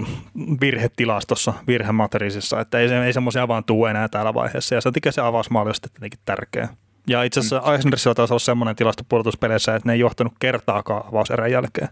[0.62, 5.22] virhetilastossa, virhemateriisissa, että ei, ei semmoisia vaan tule enää täällä vaiheessa, ja sen takia se
[5.22, 6.70] avausmaali on sitten tietenkin tärkeä.
[7.08, 11.52] Ja itse asiassa Islandersilla taisi olla semmoinen tilasto pudotuspeleissä, että ne ei johtanut kertaakaan avauserän
[11.52, 11.90] jälkeen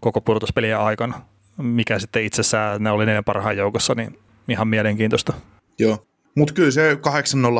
[0.00, 1.20] koko pudotuspelien aikana,
[1.58, 4.18] mikä sitten itsessään, ne oli neljän parhaan joukossa, niin
[4.48, 5.32] ihan mielenkiintoista.
[5.78, 6.06] Joo.
[6.34, 6.98] Mutta kyllä se 8-0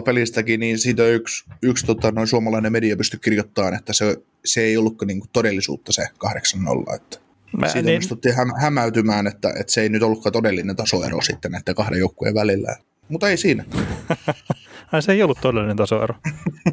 [0.04, 4.76] pelistäkin, niin siitä yksi, yksi tota, noin suomalainen media pystyi kirjoittamaan, että se, se ei
[4.76, 6.02] ollutko niinku todellisuutta se
[6.88, 6.94] 8-0.
[6.94, 7.18] Että
[7.56, 7.94] Mä, siitä niin...
[7.94, 12.34] onnistuttiin häm, hämäytymään, että, että se ei nyt ollutkaan todellinen tasoero sitten näiden kahden joukkueen
[12.34, 12.76] välillä.
[13.08, 13.64] Mutta ei siinä.
[15.00, 16.14] Se ei ollut todellinen tasoero.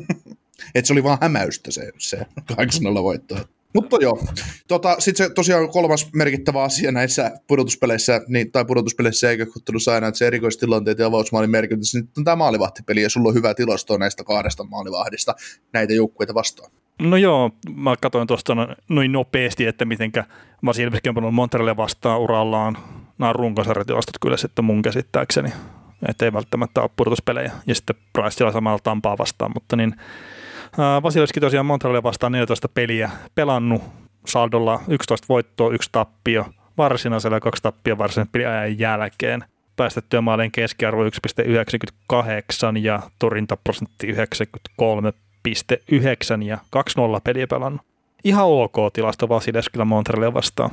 [0.76, 2.56] että se oli vaan hämäystä se, se 8-0
[3.04, 3.36] voitto.
[3.76, 4.20] Mutta joo,
[4.68, 10.08] tota, sitten se tosiaan kolmas merkittävä asia näissä pudotuspeleissä, niin, tai pudotuspeleissä eikä kuttelussa aina,
[10.08, 13.98] että se erikoistilanteet ja avausmaalin merkitys, niin on tämä maalivahtipeli, ja sulla on hyvä tilasto
[13.98, 15.36] näistä kahdesta maalivahdista
[15.74, 16.72] näitä joukkueita vastaan.
[17.02, 18.56] No joo, mä katsoin tuosta
[18.90, 20.24] noin nopeasti, että mitenkä
[20.66, 22.78] Vasilevski on Montrealia vastaan urallaan.
[23.18, 25.50] Nämä runkosarjatilastot kyllä sitten mun käsittääkseni,
[26.10, 27.52] että ei välttämättä ole pudotuspelejä.
[27.68, 29.96] Ja sitten Price samalla Tampaa vastaan, mutta niin
[30.78, 33.82] Vasilevski tosiaan Montrealia vastaan 14 peliä pelannut
[34.26, 36.46] saldolla 11 voittoa, yksi tappio,
[36.78, 39.44] varsinaisella kaksi tappia varsinaisen peliajan jälkeen.
[39.76, 41.10] Päästettyä maalien keskiarvo 1,98
[42.82, 44.18] ja torjuntaprosentti 93,9
[46.44, 46.60] ja 2-0
[47.24, 47.82] peliä pelannut.
[48.24, 50.70] Ihan ok tilasto Vasilevskilla Montrealia vastaan.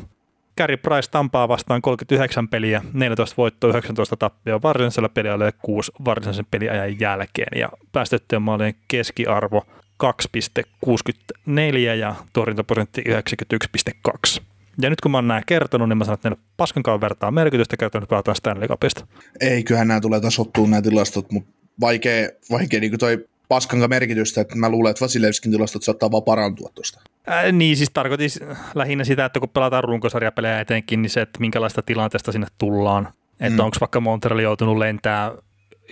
[0.57, 6.47] Gary Price Tampaa vastaan 39 peliä, 14 voittoa, 19 tappia varsinaisella peliajalla ja 6 varsinaisen
[6.51, 7.59] peliajan jälkeen.
[7.59, 9.62] Ja päästettyjen maalien keskiarvo
[10.03, 14.43] 2,64 ja torjuntaprosentti 91,2.
[14.83, 17.77] Ja nyt kun mä oon nämä kertonut, niin mä sanon, että ne paskankaan vertaa merkitystä
[17.77, 19.07] kertonut, että pelataan Stanley Cupista.
[19.41, 24.41] Ei, kyllähän nämä tulee tasottua nämä tilastot, mutta vaikea, vaikea niin kuin toi paskanka merkitystä,
[24.41, 27.01] että mä luulen, että Vasilevskin tilastot saattaa vaan parantua tuosta.
[27.31, 28.31] Äh, niin, siis tarkoitin
[28.75, 33.09] lähinnä sitä, että kun pelataan runkosarjapelejä etenkin, niin se, että minkälaista tilanteesta sinne tullaan.
[33.41, 33.65] Että mm.
[33.65, 35.33] onko vaikka Montreal joutunut lentää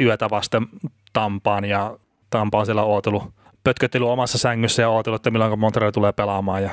[0.01, 0.67] yötä vasten
[1.13, 1.99] Tampaan ja
[2.31, 3.23] Tampa on siellä ootellut
[3.65, 6.63] pötköttely omassa sängyssä ja ootellut, että milloin Montreal tulee pelaamaan.
[6.63, 6.71] Ja,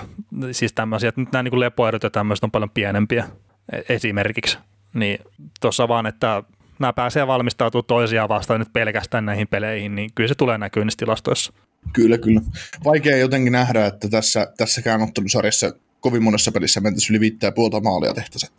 [0.52, 3.26] siis tämmöisiä, että nyt nämä niin lepoerot ja tämmöiset on paljon pienempiä
[3.72, 4.58] e- esimerkiksi.
[4.94, 5.20] Niin
[5.62, 6.44] tuossa vaan, että
[6.80, 10.98] nämä pääsee valmistautumaan toisiaan vastaan nyt pelkästään näihin peleihin, niin kyllä se tulee näkyä niissä
[10.98, 11.54] tilastoissa.
[11.94, 12.42] Kyllä, kyllä.
[12.86, 18.14] Vaikea jotenkin nähdä, että tässä, tässäkään ottelusarjassa kovin monessa pelissä mentäisiin yli viittää puolta maalia
[18.14, 18.52] tehtäisiin.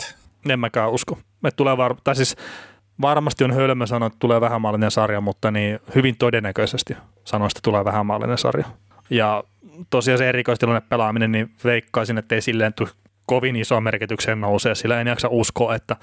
[0.49, 1.19] En mäkään usko.
[1.43, 2.37] Me tulee var- tai siis
[3.01, 6.97] varmasti on hölmö sanoa, että tulee vähämaallinen sarja, mutta niin hyvin todennäköisesti
[7.29, 8.67] sanoista tulee vähämaallinen sarja.
[9.11, 9.45] Ja
[9.91, 12.89] tosiaan se erikoistilanne pelaaminen, niin veikkaisin, että ei silleen tule
[13.27, 15.97] kovin iso merkitykseen nousee, sillä en jaksa uskoa, että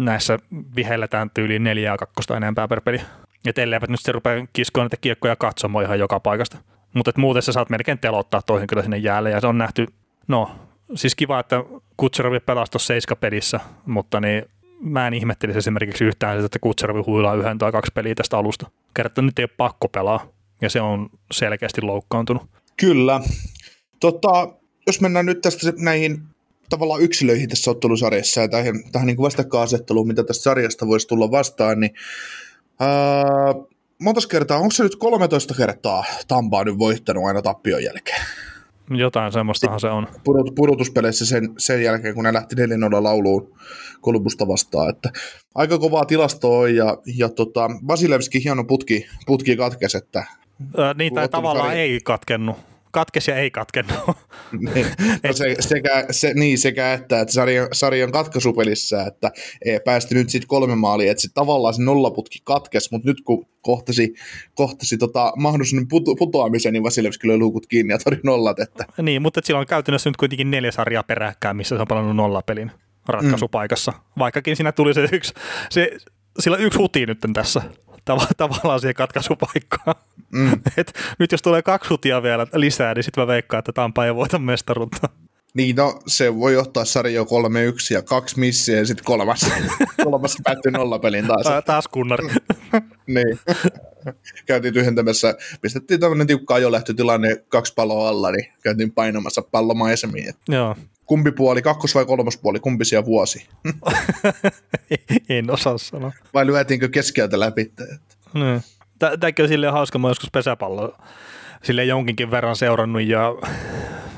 [0.00, 0.38] näissä
[0.76, 3.00] vihelletään tyyliin neljää kakkosta enempää per peli.
[3.46, 6.58] Että elleivät nyt se rupea kiskoa näitä kiekkoja katsomaan ihan joka paikasta.
[6.94, 9.86] Mutta muuten sä saat melkein telottaa toihin kyllä sinne jäälle ja se on nähty,
[10.28, 10.50] no
[10.94, 11.64] siis kiva, että
[11.96, 14.44] Kutserovi pelasi tuossa pelissä, mutta niin
[14.80, 18.70] mä en ihmettelisi esimerkiksi yhtään, että Kutserovi huilaa yhden tai kaksi peliä tästä alusta.
[18.94, 20.26] Kertaa nyt ei ole pakko pelaa,
[20.60, 22.42] ja se on selkeästi loukkaantunut.
[22.76, 23.20] Kyllä.
[24.00, 24.48] Tota,
[24.86, 26.22] jos mennään nyt tästä näihin
[26.70, 31.80] tavallaan yksilöihin tässä ottelusarjassa ja tähän, tähän niin vastakkainasetteluun, mitä tästä sarjasta voisi tulla vastaan,
[31.80, 31.94] niin
[32.80, 33.54] ää,
[33.98, 38.22] monta kertaa, onko se nyt 13 kertaa Tampaa nyt voittanut aina tappion jälkeen?
[38.90, 40.06] Jotain semmoistahan se on.
[40.24, 43.54] Pudot, pudotuspeleissä sen, sen jälkeen, kun ne lähti 4 lauluun
[44.00, 44.90] Kolumbusta vastaan.
[44.90, 45.10] Että
[45.54, 50.24] aika kovaa tilastoa ja, ja tota, Vasilevski hieno putki, putki katkesi, että
[50.78, 51.78] Ö, niin, tai tavallaan pari.
[51.78, 52.56] ei katkennut.
[52.92, 53.98] Katkes ja ei katkennut.
[54.74, 54.86] Niin.
[55.22, 59.30] No se, sekä, se, niin, sekä että, että sarjan, sarjan katkaisupelissä, että
[59.64, 63.46] ei päästy nyt sitten kolme maalia, että se tavallaan se nollaputki katkes, mutta nyt kun
[63.60, 64.14] kohtasi,
[64.54, 69.22] kohtasi tota, mahdollisuuden puto, putoamisen, niin Vasilevski löi luukut kiinni ja tori nollat, että niin,
[69.22, 72.72] mutta sillä on käytännössä nyt kuitenkin neljä sarjaa peräkkäin, missä se on pelannut nollapelin
[73.08, 73.92] ratkaisupaikassa.
[73.92, 73.98] Mm.
[74.18, 75.34] Vaikkakin siinä tuli se yksi,
[75.70, 75.90] se,
[76.38, 77.62] sillä yksi huti nyt tässä
[78.10, 79.94] tav- tavallaan siihen katkaisupaikkaan.
[80.30, 84.06] mm, Et nyt jos tulee kaksi hutia vielä lisää, niin sitten mä veikkaan, että Tampa
[84.06, 85.08] ei voita mestaruutta.
[85.54, 87.28] niin no, se voi johtaa sarjoa 3-1
[87.94, 89.40] ja kaksi missiä ja sitten kolmas,
[90.04, 91.42] kolmas päättyy nollapeliin taas.
[91.42, 92.24] Ta- taas kunnari.
[93.06, 93.38] Niin.
[94.46, 100.34] Käytiin tyhjentämässä, pistettiin tämmöinen tiukka ajolähtötilanne, kaksi palloa alla, niin käytiin painamassa pallomaisemiin.
[100.48, 100.76] Joo,
[101.10, 103.48] Kumpi puoli, kakkos- vai kolmospuoli, kumpi siellä vuosi?
[105.28, 106.12] en osaa sanoa.
[106.34, 107.72] Vai lyötiinkö keskeltä läpi?
[108.34, 108.60] Niin.
[108.98, 110.96] Tä- Tämäkin on silleen hauska, mä joskus pesäpallo
[111.62, 113.34] sille jonkinkin verran seurannut ja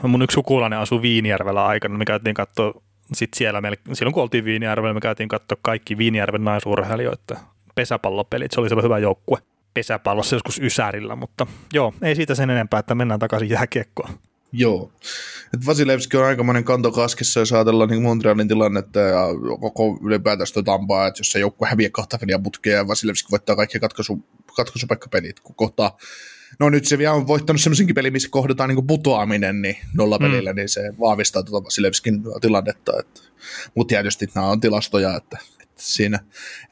[0.03, 4.45] mun yksi sukulainen asui Viinijärvellä aikana, me käytiin katsoa sit siellä, mel- silloin kun oltiin
[4.45, 7.37] Viinijärvellä, me käytiin katsoa kaikki Viinijärven naisurheilijoiden
[7.75, 9.39] pesäpallopelit, se oli semmoinen hyvä joukkue
[9.75, 14.11] pesäpallossa joskus Ysärillä, mutta joo, ei siitä sen enempää, että mennään takaisin jääkiekkoon.
[14.53, 14.93] Joo.
[15.55, 19.27] Et Vasilevski on aikamoinen kanto kaskessa, jos ajatellaan niin Montrealin tilannetta ja
[19.61, 23.57] koko ylipäätään sitä Tampaa, että jos se joukkue häviää kahta peliä putkea ja Vasilevski voittaa
[23.57, 24.25] kaikki katkaisu,
[24.57, 25.97] katkaisupaikkapelit, kun kohtaa
[26.61, 30.57] No nyt se vielä on voittanut semmoisenkin pelin, missä kohdataan niin putoaminen niin nollapelillä, mm.
[30.57, 32.93] niin se vahvistaa tuota Vasilevskin tilannetta.
[33.01, 33.21] Että,
[33.75, 36.21] mutta tietysti nämä on tilastoja, että, että siinä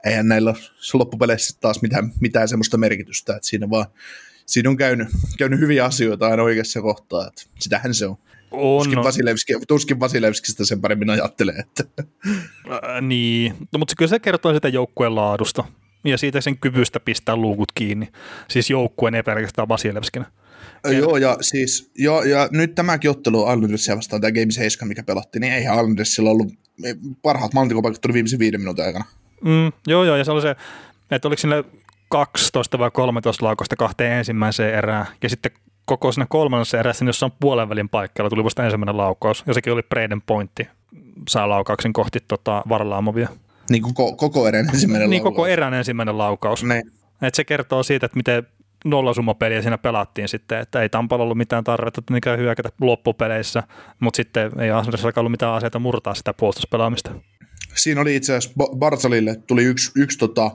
[0.05, 0.55] eihän näillä
[0.95, 3.87] loppupeleissä taas mitään, mitään semmoista merkitystä, että siinä vaan
[4.51, 5.09] siinä on käynyt,
[5.39, 8.17] käynyt hyviä asioita aina oikeassa kohtaa, että sitähän se on.
[8.51, 11.59] On, Tuskin, Vasilevski, tuskin Vasilevskista sen paremmin ajattelee.
[11.59, 11.85] Että.
[12.73, 15.65] Äh, niin, no, mutta se kyllä se kertoo sitä joukkueen laadusta
[16.05, 18.09] ja siitä sen kyvystä pistää luukut kiinni.
[18.49, 20.25] Siis joukkueen ei pelkästään Vasilevskinä.
[20.99, 25.41] Joo, ja siis, joo, ja nyt tämäkin ottelu Islandersia vastaan, tämä Game 7, mikä pelattiin,
[25.41, 26.53] niin eihän Islandersilla ollut
[27.23, 29.05] parhaat maltikopaikat tuli viimeisen viiden minuutin aikana.
[29.45, 30.57] Mm, joo, joo, ja se oli se,
[31.11, 31.65] että oliko sinne
[32.11, 35.53] 12 vai 13 laukausta kahteen ensimmäiseen erään, ja sitten
[35.85, 39.73] koko siinä kolmannessa erässä, niin jossain puolen välin paikalla tuli vasta ensimmäinen laukaus, ja sekin
[39.73, 40.69] oli Braden Pointti,
[41.29, 43.29] saa laukauksen kohti tota, Varlaamovia.
[43.71, 45.35] Niin koko, koko erän ensimmäinen Niin laukaus.
[45.37, 46.65] koko erän ensimmäinen laukaus.
[46.65, 46.83] Ne.
[47.23, 48.47] Et se kertoo siitä, että miten
[48.85, 53.63] nollasummapeliä siinä pelattiin sitten, että ei Tampalla ollut mitään tarvetta niinkään hyökätä loppupeleissä,
[54.01, 57.11] mutta sitten ei Asnersakaan ollut mitään aseita murtaa sitä puolustuspelaamista.
[57.75, 60.51] Siinä oli itse asiassa Ba- Barsalille tuli yksi, yksi tota,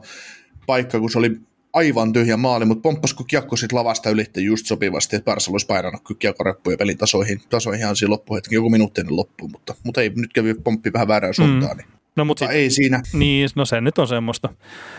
[0.66, 1.32] paikka, kun se oli
[1.74, 6.02] aivan tyhjä maali, mutta pomppasko kiekko sitten lavasta ylitte just sopivasti, että Barsal olisi painanut
[6.08, 10.12] kyllä kiekkoreppuja pelin tasoihin, tasoihin ihan siinä loppuhetki, joku minuutti ennen loppuun, mutta, mutta ei,
[10.16, 11.78] nyt kävi pomppi vähän väärään suuntaan, mm.
[11.78, 13.02] niin, No, mutta mutta ei siinä.
[13.14, 14.50] Niin, no se nyt on semmoista.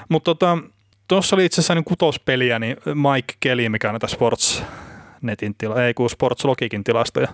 [0.09, 0.59] Mutta tota,
[1.09, 4.63] tuossa oli itse asiassa niin kutospeliä, niin Mike Kelly, mikä on näitä Sports
[5.23, 7.29] netin tila, ei kun Sportslogikin tilastoja,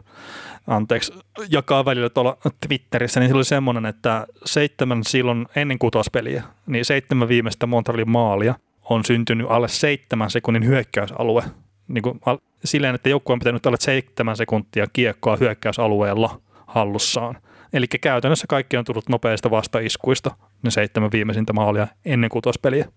[0.66, 1.12] anteeksi,
[1.50, 7.28] jakaa välillä tuolla Twitterissä, niin sillä oli semmoinen, että seitsemän silloin ennen kutospeliä, niin seitsemän
[7.28, 8.54] viimeistä Montrealin maalia
[8.90, 11.42] on syntynyt alle seitsemän sekunnin hyökkäysalue.
[11.88, 12.20] Niin kuin
[12.64, 17.38] silleen, että joukkue on pitänyt alle seitsemän sekuntia kiekkoa hyökkäysalueella hallussaan.
[17.72, 20.30] Eli käytännössä kaikki on tullut nopeista vastaiskuista,
[20.62, 22.88] ne seitsemän viimeisintä maalia ennen kutospeliä.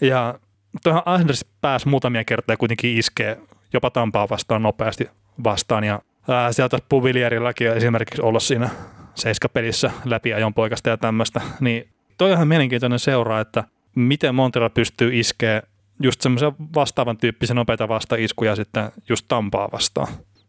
[0.00, 0.38] Ja
[0.82, 3.38] tuohon Anders pääsi muutamia kertaa kuitenkin iskee
[3.72, 5.08] jopa Tampaa vastaan nopeasti
[5.44, 5.84] vastaan.
[5.84, 8.70] Ja ää, sieltä Puvilierilläkin esimerkiksi olla siinä
[9.14, 11.40] seiskapelissä läpi ajon poikasta ja tämmöistä.
[11.60, 15.62] Niin toi on ihan mielenkiintoinen seura, että miten Montreal pystyy iskeä
[16.02, 20.08] just semmoisia vastaavan tyyppisen nopeita vastaiskuja sitten just Tampaa vastaan.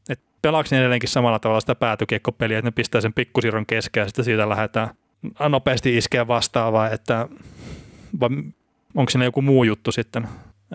[0.10, 0.20] Et
[0.72, 4.50] ne edelleenkin samalla tavalla sitä päätykiekkopeliä, että ne pistää sen pikkusiirron keskeen ja sitten siitä
[4.50, 4.90] lähdetään
[5.50, 7.28] nopeasti iskeä vastaan vai että
[8.20, 8.30] vai
[8.96, 10.28] onko siinä joku muu juttu sitten?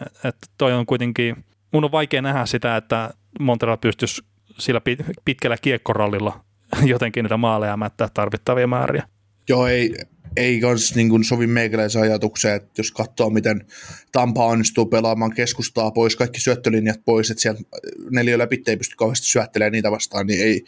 [0.06, 4.22] Et- Että toi on kuitenkin, mun on vaikea nähdä sitä, että Montreal pystyisi
[4.58, 6.44] sillä pit- pitkällä kiekkorallilla
[6.84, 9.02] jotenkin niitä maaleja mättää tarvittavia määriä.
[9.48, 9.94] Joo, ei,
[10.36, 13.66] ei kans niin kuin sovi meikäläisen ajatukseen, että jos katsoo, miten
[14.12, 17.60] Tampa onnistuu pelaamaan keskustaa pois, kaikki syöttölinjat pois, että sieltä
[18.10, 20.64] neljä läpi ei pysty kauheasti syöttelemään niitä vastaan, niin ei,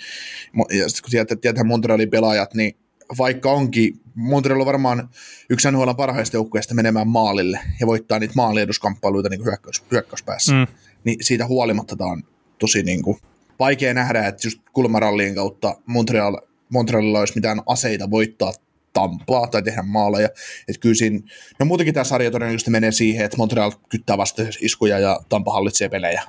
[0.79, 2.77] ja sitten kun tietää, tietää Montrealin pelaajat, niin
[3.19, 5.09] vaikka onkin, Montreal on varmaan
[5.51, 10.67] yksi NHL parhaista joukkueista menemään maalille ja voittaa niitä maalieduskamppailuita niin hyökkäys, hyökkäyspäässä, Mm.
[11.05, 12.23] Niin siitä huolimatta tämä on
[12.59, 13.19] tosi niin kuin,
[13.59, 18.53] vaikea nähdä, että just kulmarallien kautta Montreal, Montrealilla olisi mitään aseita voittaa
[18.93, 20.29] Tampaa tai tehdä maaleja.
[20.69, 21.21] Että kyllä siinä,
[21.59, 25.89] no muutenkin tämä sarja todennäköisesti menee siihen, että Montreal kyttää vasta iskuja ja Tampa hallitsee
[25.89, 26.23] pelejä.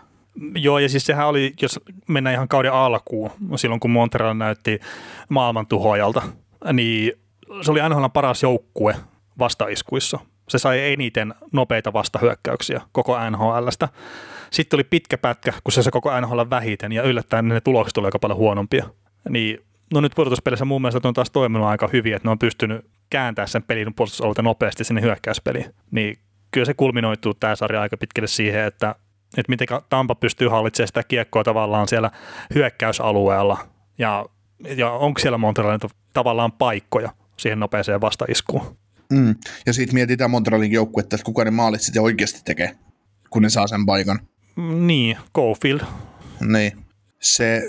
[0.55, 4.79] Joo, ja siis sehän oli, jos mennään ihan kauden alkuun, silloin kun Montreal näytti
[5.29, 6.21] maailman tuhoajalta,
[6.73, 7.11] niin
[7.61, 8.95] se oli NHL paras joukkue
[9.39, 10.19] vastaiskuissa.
[10.49, 13.89] Se sai eniten nopeita vastahyökkäyksiä koko NHLstä.
[14.53, 18.07] Sitten oli pitkä pätkä, kun se se koko NHL vähiten, ja yllättäen ne tulokset oli
[18.07, 18.85] aika paljon huonompia.
[19.29, 19.59] Niin,
[19.93, 23.47] no nyt pudotuspelissä mun mielestä on taas toiminut aika hyvin, että ne on pystynyt kääntämään
[23.47, 25.65] sen pelin puolustusalueelta nopeasti sinne hyökkäyspeliin.
[25.91, 26.17] Niin
[26.51, 28.95] kyllä se kulminoituu tämä sarja aika pitkälle siihen, että,
[29.37, 32.11] että miten Tampa pystyy hallitsemaan sitä kiekkoa tavallaan siellä
[32.55, 33.57] hyökkäysalueella
[33.97, 34.25] ja,
[34.75, 35.79] ja onko siellä Montrealin
[36.13, 38.77] tavallaan paikkoja siihen nopeeseen vastaiskuun.
[39.11, 39.35] Mm.
[39.65, 42.75] Ja sitten mietitään Montrealin joukkuetta, että kuka ne maalit sitten oikeasti tekee,
[43.29, 44.19] kun ne saa sen paikan.
[44.55, 45.81] Niin, Cofield.
[46.47, 46.71] Niin.
[47.21, 47.61] Se,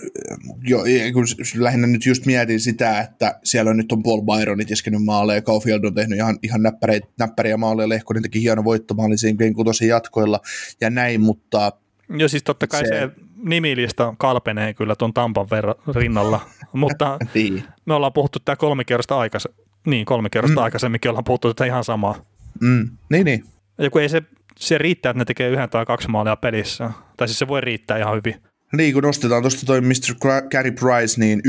[0.62, 0.78] jo,
[1.12, 5.42] kun lähinnä nyt just mietin sitä, että siellä on nyt on Paul Byronit iskenyt maaleja,
[5.42, 10.40] Caulfield on tehnyt ihan, ihan näppäriä, näppäriä maaleja, Lehkonen teki hieno voittomaali siinä kutosen jatkoilla
[10.80, 11.72] ja näin, mutta
[12.08, 16.40] Joo, siis totta kai se, se nimilista kalpenee kyllä tuon Tampan verran rinnalla,
[16.72, 17.64] mutta niin.
[17.86, 20.64] me ollaan puhuttu tämä kolme kerrosta aikaisemmin, niin kolme kerrosta mm.
[20.64, 22.14] aikaisemminkin ollaan puhuttu tätä ihan samaa.
[22.60, 22.90] Mm.
[23.10, 23.44] Niin, niin.
[23.78, 24.22] Ja kun ei se,
[24.58, 27.98] se riittää, että ne tekee yhden tai kaksi maalia pelissä, tai siis se voi riittää
[27.98, 28.42] ihan hyvin.
[28.76, 30.14] Niin, kun nostetaan tuosta toi Mr.
[30.52, 31.42] Carey Price, niin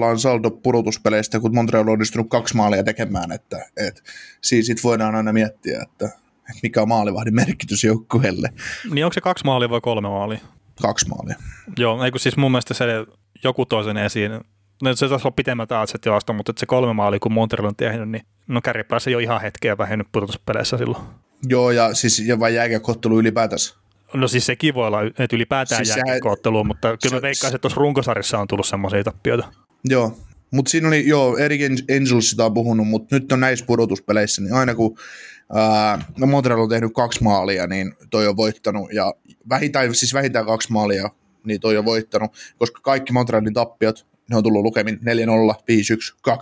[0.00, 4.02] 11-0 on saldo pudotuspeleistä, kun Montreal on onnistunut kaksi maalia tekemään, että et,
[4.40, 8.48] siis sit voidaan aina miettiä, että, että mikä on maalivahdin merkitys joukkueelle.
[8.90, 10.38] Niin onko se kaksi maalia vai kolme maalia?
[10.82, 11.36] Kaksi maalia.
[11.78, 12.84] Joo, eikö siis mun mielestä se
[13.44, 14.32] joku toisen esiin,
[14.82, 18.08] no se taisi olla pitemmältä ajalta tilasta, mutta se kolme maalia, kun Montreal on tehnyt,
[18.08, 21.04] niin no Carey Price ei ole ihan hetkeä vähennyt pudotuspeleissä silloin.
[21.48, 23.74] Joo, ja siis ja vai jääkäkottelu ylipäätänsä.
[24.14, 27.62] No siis sekin voi olla, että ylipäätään siis jääkiekkoottelua, mutta kyllä se, mä veikkaisin, että
[27.62, 29.52] tuossa runkosarjassa on tullut semmoisia tappioita.
[29.84, 30.18] Joo,
[30.50, 31.62] mutta siinä oli, joo, Eric
[31.96, 34.98] Angelsista on puhunut, mutta nyt on näissä pudotuspeleissä, niin aina kun
[35.54, 39.14] ää, no Montreal on tehnyt kaksi maalia, niin toi on voittanut, ja
[39.48, 41.10] vähintään, siis vähintään kaksi maalia,
[41.44, 46.32] niin toi on voittanut, koska kaikki Montrealin tappiot, ne on tullut lukemin 4-0, 5-1, 2-1,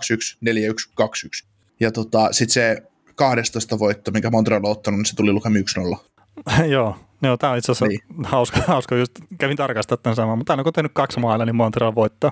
[0.45, 1.07] 4-1,
[1.45, 1.47] 2-1.
[1.79, 2.83] Ja tota, sitten se
[3.15, 6.65] 12 voitto, mikä Montreal on ottanut, niin se tuli lukemin 1-0.
[6.75, 7.99] Joo, Joo, tämä on itse asiassa niin.
[8.23, 11.95] hauska, hauska, just kävin tarkastaa tämän saman, mutta aina kun tehnyt kaksi maalia, niin Montreal
[11.95, 12.31] voittaa.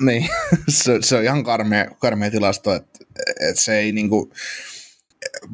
[0.00, 0.28] Niin,
[0.68, 2.98] se, se on ihan karmea, karmea tilasto, että
[3.48, 4.32] et se ei niinku,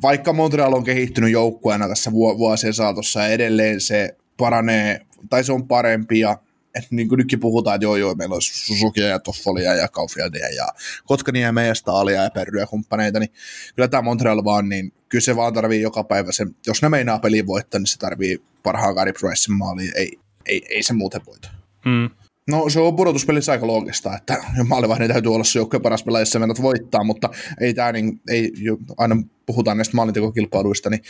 [0.03, 5.69] vaikka Montreal on kehittynyt joukkueena tässä vuosien saatossa ja edelleen se paranee, tai se on
[5.69, 6.38] parempi ja
[6.77, 10.49] että niin kuin nytkin puhutaan, että joo joo, meillä olisi Suzukia ja Toffolia ja Kaufieldia
[10.49, 10.67] ja
[11.05, 13.33] Kotkania ja Staalia ja Perryä kumppaneita, niin
[13.75, 17.19] kyllä tämä Montreal vaan, niin kyllä se vaan tarvii joka päivä sen, jos ne meinaa
[17.19, 21.49] peliin voittaa, niin se tarvii parhaan Gary Pricein maaliin, ei, ei, ei se muuten voita.
[21.85, 22.11] Mm.
[22.51, 26.39] No se on pudotuspelissä aika loogista, että maalivahdin täytyy olla se joukkojen paras pelaaja, jos
[26.39, 28.53] menet voittaa, mutta ei tämä niin, ei,
[28.97, 31.03] aina puhutaan näistä maalintekokilpailuista, niin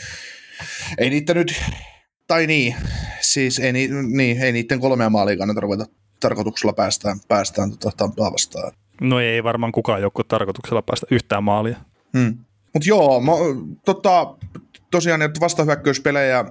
[0.98, 1.62] ei niitä nyt
[2.26, 2.74] tai niin,
[3.20, 5.86] siis ei, niin, ei niiden kolmea maalia kannata ruveta
[6.20, 8.72] tarkoituksella päästään, päästään tota, Tampaa vastaan.
[9.00, 11.76] No ei varmaan kukaan joku tarkoituksella päästä yhtään maalia.
[12.18, 12.38] Hmm.
[12.72, 13.32] Mutta joo, mä,
[13.84, 14.36] tota,
[14.90, 16.44] tosiaan että vastahyökkäyspelejä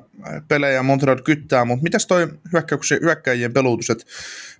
[0.47, 2.27] pelejä Montreal kyttää, mutta mitäs toi
[3.01, 4.05] hyökkäjien pelutus, että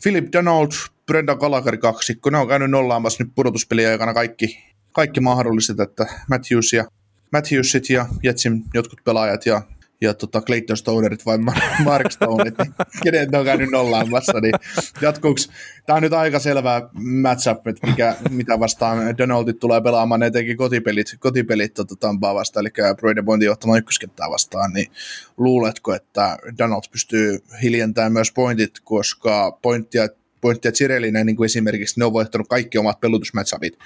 [0.04, 0.72] Philip Donald,
[1.06, 6.74] Brenda Gallagher kaksikko, ne on käynyt nollaamassa nyt pudotuspeliä aikana kaikki, kaikki mahdolliset, että Matthews
[6.74, 6.86] ja
[7.32, 9.62] Matthewsit ja Jetsin jotkut pelaajat ja
[10.06, 11.38] ja tota Clayton Stonerit vai
[11.84, 12.56] Mark Stoneit,
[13.04, 14.54] kenen on käynyt nollaamassa, niin
[15.02, 15.50] jatkuuks,
[15.86, 21.08] tämä on nyt aika selvä matchup, että mikä, mitä vastaan Donaldit tulee pelaamaan, etenkin kotipelit,
[21.20, 24.92] kotipelit tota, Tampaa vastaan, eli Braden Pointin johtamaan ykköskenttää vastaan, niin
[25.38, 30.08] luuletko, että Donald pystyy hiljentämään myös pointit, koska pointtia,
[30.42, 33.78] pointtia Cirelinen niin kuin esimerkiksi, ne on voittanut kaikki omat pelutusmatchupit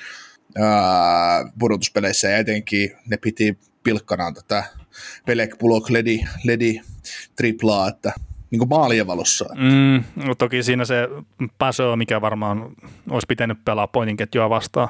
[1.59, 4.63] pudotuspeleissä ja etenkin ne piti pilkkanaan tätä
[5.25, 6.81] Pelek Bullock Ledi, Ledi
[7.35, 8.13] triplaa, että
[8.51, 9.45] niin kuin maalien valossa.
[9.55, 11.07] Mm, no toki siinä se
[11.57, 12.71] Paso, mikä varmaan
[13.09, 14.89] olisi pitänyt pelaa pointin ketjua vastaan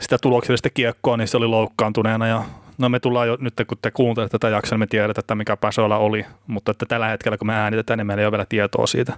[0.00, 2.44] sitä tuloksellista kiekkoa, niin se oli loukkaantuneena ja
[2.78, 5.56] No me tullaan jo nyt, kun te kuuntelette tätä jaksoa, niin me tiedetään, että mikä
[5.56, 8.86] Pasoilla oli, mutta että tällä hetkellä, kun me äänitetään, niin meillä ei ole vielä tietoa
[8.86, 9.12] siitä.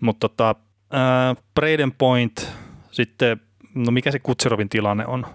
[0.00, 0.54] Mutta tota,
[0.94, 2.52] äh, Braden Point,
[2.90, 3.40] sitten,
[3.86, 5.26] no mikä se Kutserovin tilanne on?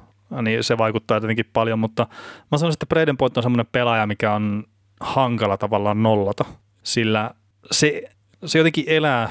[0.42, 2.08] niin se vaikuttaa jotenkin paljon, mutta
[2.52, 4.64] mä sanoisin, että Braden Point on semmoinen pelaaja, mikä on
[5.00, 6.46] hankala tavallaan nollata,
[6.84, 7.32] sillä
[7.72, 8.04] se,
[8.46, 9.30] se jotenkin elää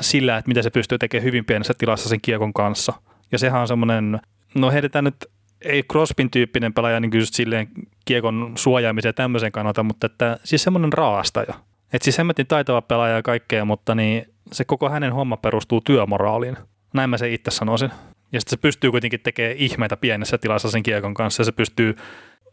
[0.00, 2.92] sillä, että mitä se pystyy tekemään hyvin pienessä tilassa sen kiekon kanssa.
[3.32, 4.20] Ja sehän on semmoinen,
[4.54, 5.26] no heitetään nyt
[5.60, 7.68] ei Crospin tyyppinen pelaaja niin kyllä silleen
[8.04, 11.54] kiekon suojaamisen ja tämmöisen kannalta, mutta että siis semmoinen raastaja.
[11.92, 16.56] Että siis hemmetin taitava pelaaja ja kaikkea, mutta niin se koko hänen homma perustuu työmoraaliin.
[16.94, 17.90] Näin mä se itse sanoisin.
[18.32, 21.96] Ja sitten se pystyy kuitenkin tekemään ihmeitä pienessä tilassa sen kiekon kanssa ja se pystyy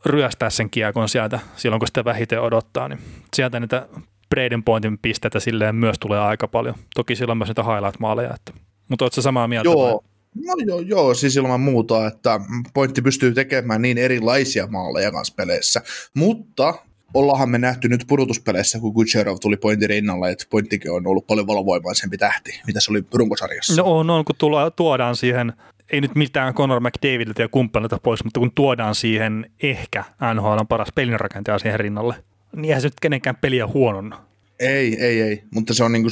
[0.05, 2.87] ryöstää sen kiekon sieltä silloin, kun sitä vähiten odottaa.
[2.87, 2.99] Niin
[3.33, 3.87] sieltä niitä
[4.29, 6.75] Braden Pointin pisteitä silleen myös tulee aika paljon.
[6.95, 8.33] Toki sillä on myös niitä highlight-maaleja.
[8.35, 8.53] Että.
[8.89, 9.69] Mutta oletko samaa mieltä?
[9.69, 10.11] Joo, vai?
[10.45, 12.39] No joo, joo, siis ilman muuta, että
[12.73, 15.81] pointti pystyy tekemään niin erilaisia maaleja kanssa peleissä,
[16.15, 16.73] mutta
[17.13, 21.47] ollaanhan me nähty nyt pudotuspeleissä, kun Kucherov tuli pointin rinnalle, että pointtikin on ollut paljon
[21.47, 23.81] valovoimaisempi tähti, mitä se oli runkosarjassa.
[23.81, 25.53] No on, on kun tulla, tuodaan siihen,
[25.91, 30.03] ei nyt mitään Conor McDavidilta ja kumppanilta pois, mutta kun tuodaan siihen ehkä
[30.33, 32.15] NHL on paras pelinrakentaja siihen rinnalle,
[32.55, 34.25] niin eihän se nyt kenenkään peliä huononna.
[34.59, 36.11] Ei, ei, ei, mutta se on niin kuin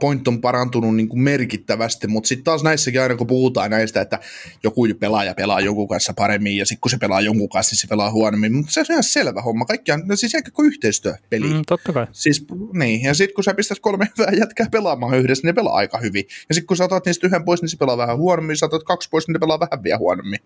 [0.00, 4.18] point on parantunut niin kuin merkittävästi, mutta sitten taas näissäkin aina kun puhutaan näistä, että
[4.62, 7.86] joku pelaaja pelaa jonkun kanssa paremmin ja sitten kun se pelaa jonkun kanssa, niin se
[7.86, 9.64] pelaa huonommin, mutta se on ihan selvä homma.
[9.64, 11.48] Kaikki on, no siis ehkä kuin yhteistyöpeli.
[11.48, 12.06] Mm, totta kai.
[12.12, 15.74] Siis, niin, ja sitten kun sä pistät kolme hyvää jätkää pelaamaan yhdessä, niin ne pelaa
[15.74, 16.24] aika hyvin.
[16.48, 18.82] Ja sitten kun sä otat niistä yhden pois, niin se pelaa vähän huonommin, sä otat
[18.82, 20.40] kaksi pois, niin ne pelaa vähän vielä huonommin.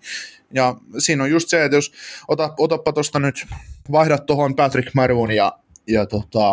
[0.55, 1.93] Ja siinä on just se, että jos
[2.29, 3.47] ota, otappa tuosta nyt,
[3.93, 5.53] vaihdat tuohon Patrick Maroon ja,
[5.87, 6.51] ja tota,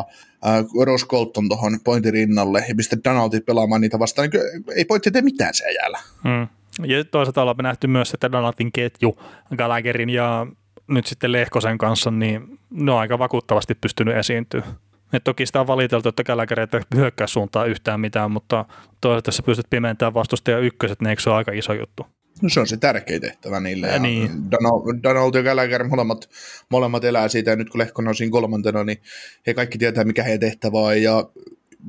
[0.48, 4.44] äh, Ross Colton tuohon pointin rinnalle ja pistä Donaldi pelaamaan niitä vastaan, niin
[4.76, 6.00] ei pointti tee mitään se jäällä.
[6.24, 6.48] Mm.
[6.86, 9.18] Ja toisaalta ollaan nähty myös, että Donaldin ketju
[9.58, 10.48] Gallagherin ja
[10.88, 14.64] nyt sitten Lehkosen kanssa, niin ne on aika vakuuttavasti pystynyt esiintyä.
[15.14, 18.66] Et toki sitä on valiteltu, että Gallagher ei hyökkää suuntaan yhtään mitään, mutta
[19.02, 22.06] toisaalta jos sä pystyt pimentämään vastustaja ykköset, niin eikö se ole aika iso juttu?
[22.42, 23.88] No se on se tärkein tehtävä niille.
[23.88, 24.52] Ja, Ja niin.
[24.52, 26.30] Donald, Donald ja Gallagher molemmat,
[26.70, 28.98] molemmat elää siitä, ja nyt kun Lehkonen on siinä kolmantena, niin
[29.48, 31.30] he kaikki tietää, mikä heidän tehtävä on, ja,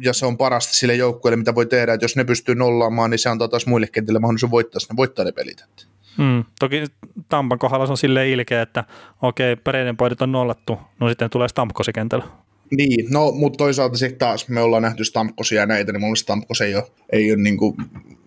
[0.01, 3.19] ja se on parasta sille joukkueelle, mitä voi tehdä, että jos ne pystyy nollaamaan, niin
[3.19, 5.61] se antaa taas muille kentille mahdollisuuden voittaa, ne voittaa ne pelit.
[5.61, 5.85] Että.
[6.19, 6.45] Mm.
[6.61, 6.85] Toki
[7.29, 8.85] Tampan kohdalla se on silleen ilkeä, että
[9.23, 12.25] okei, Pereiden poidit on nollattu, no sitten tulee Stamkosi kentällä.
[12.71, 16.23] Niin, no, mutta toisaalta sitten taas me ollaan nähty Stamkosia ja näitä, niin mun mielestä
[16.23, 17.77] Stamkos ei ole, ei ole niin kuin,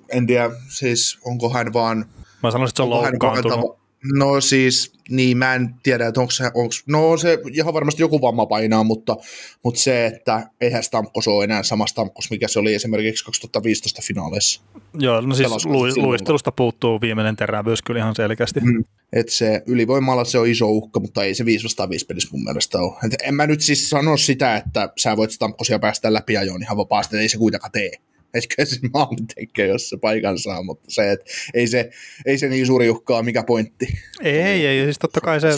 [0.10, 2.06] en tiedä, siis onko hän vaan
[2.44, 3.78] Mä sanoisin, että se on loukkaantunut.
[4.14, 8.22] No siis, niin mä en tiedä, että onko se, onko, no se ihan varmasti joku
[8.22, 9.18] vamma painaa, mutta,
[9.64, 14.62] mutta se, että eihän Stamkos ole enää sama Stamkos, mikä se oli esimerkiksi 2015 finaaleissa.
[15.00, 18.60] Joo, no siis lu, luistelusta puuttuu viimeinen terävyys kyllä ihan selkeästi.
[18.60, 18.84] Mm.
[19.14, 22.44] Että se ylivoimalla se on iso uhka, mutta ei se 5 vastaan 5 pelissä mun
[22.44, 22.98] mielestä ole.
[23.06, 26.78] Et en mä nyt siis sano sitä, että sä voit Stamkosia päästä läpi ajoon ihan
[26.78, 27.92] vapaasti, ei se kuitenkaan tee.
[28.34, 31.90] Että kyllä se maalin tekee, jos se paikan saa, mutta se, että ei se,
[32.26, 33.88] ei se niin suuri uhka ole, mikä pointti.
[34.22, 35.50] Ei, ei, ei, siis totta kai se,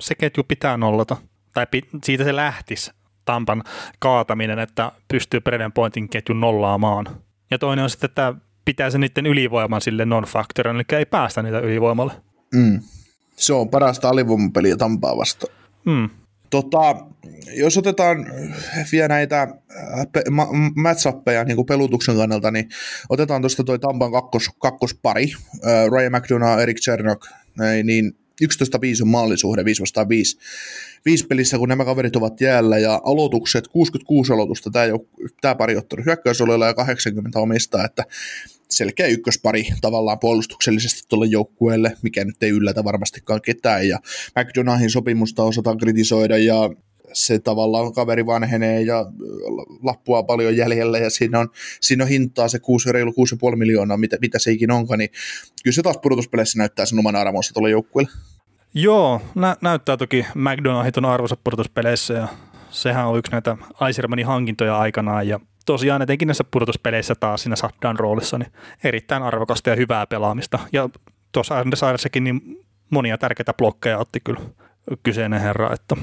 [0.00, 1.16] se ketju pitää nollata.
[1.54, 2.90] Tai pi, siitä se lähtisi
[3.24, 3.64] Tampan
[3.98, 7.06] kaataminen, että pystyy Preden pointin ketjun nollaamaan.
[7.50, 11.58] Ja toinen on sitten, että pitää se niiden ylivoiman sille non-factorin, eli ei päästä niitä
[11.58, 12.12] ylivoimalle.
[12.54, 12.80] Mm.
[13.36, 15.54] Se on parasta alivoimapeliä Tampaa vastaan.
[15.84, 16.10] Mm.
[16.50, 16.96] Tota,
[17.54, 18.26] jos otetaan
[18.92, 22.68] vielä näitä äh, pe- ma- matchappeja niin pelutuksen kannalta, niin
[23.08, 25.32] otetaan tuosta toi Tampan kakkos, kakkospari,
[25.66, 27.26] äh, Ryan McDonough, Erik Chernok,
[27.56, 28.48] näin, niin 11-5
[29.02, 30.38] on maalisuhde, 5 vastaan 5.
[31.04, 34.84] Viisi pelissä, kun nämä kaverit ovat jäällä, ja aloitukset, 66 aloitusta, tämä,
[35.40, 38.04] tämä pari ottanut hyökkäysolella ja 80 omistaa, että
[38.70, 43.98] selkeä ykköspari tavallaan puolustuksellisesti tuolle joukkueelle, mikä nyt ei yllätä varmastikaan ketään, ja
[44.36, 46.70] McDonaghin sopimusta osataan kritisoida, ja
[47.12, 49.06] se tavallaan kaveri vanhenee ja
[49.82, 51.48] lappua paljon jäljellä ja siinä on,
[51.80, 53.10] siinä on hintaa se 6, reilu
[53.50, 55.10] 6,5 miljoonaa, mitä, mitä se ikinä onkaan, niin
[55.62, 58.12] kyllä se taas pudotuspeleissä näyttää sen oman arvonsa tuolle joukkueelle.
[58.74, 62.28] Joo, nä- näyttää toki McDonaldit on arvoisa pudotuspeleissä ja
[62.70, 63.56] sehän on yksi näitä
[63.90, 65.40] Isermanin hankintoja aikanaan ja
[65.72, 68.52] tosiaan etenkin näissä pudotuspeleissä taas siinä shutdown roolissa niin
[68.84, 70.58] erittäin arvokasta ja hyvää pelaamista.
[70.72, 70.88] Ja
[71.32, 74.40] tuossa Andersairessakin niin monia tärkeitä blokkeja otti kyllä
[75.02, 75.96] kyseinen herra, että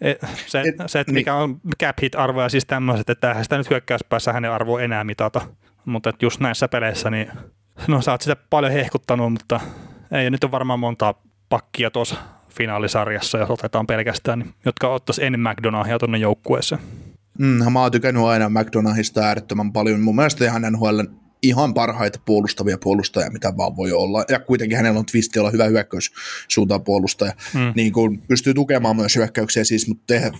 [0.00, 0.14] e-
[0.46, 3.58] se, Et- se että mikä on cap hit arvo ja siis tämmöiset, että eihän sitä
[3.58, 5.40] nyt hyökkäyspäässä hänen arvoa enää mitata,
[5.84, 7.30] mutta että just näissä peleissä niin
[7.88, 9.60] no sä oot sitä paljon hehkuttanut, mutta
[10.12, 11.14] ei nyt on varmaan monta
[11.48, 12.16] pakkia tuossa
[12.48, 16.80] finaalisarjassa, jos otetaan pelkästään, niin, jotka ottaisi ennen McDonaldia tuonne joukkueeseen.
[17.38, 20.00] Mm, mä oon tykännyt aina McDonaghista äärettömän paljon.
[20.00, 21.00] Mun mielestä ihan NHL
[21.42, 24.24] ihan parhaita puolustavia puolustajia, mitä vaan voi olla.
[24.28, 26.12] Ja kuitenkin hänellä on twisti olla hyvä hyökkäys
[26.48, 27.32] suuntaan puolustaja.
[27.54, 27.72] Mm.
[27.76, 30.32] Niin kuin pystyy tukemaan myös hyökkäyksiä siis, mutta eihän,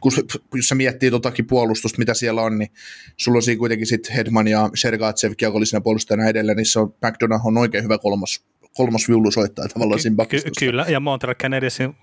[0.00, 0.12] kun,
[0.54, 2.70] jos sä miettii totakin puolustusta, mitä siellä on, niin
[3.16, 7.46] sulla on siinä kuitenkin sitten Hedman ja Sergatsev kiekollisena puolustajana edelleen, niin se on, McDonagh
[7.46, 11.94] on oikein hyvä kolmas, kolmas viulusoittaja tavallaan siinä Ky- kyllä, ja Montreal Canadiensin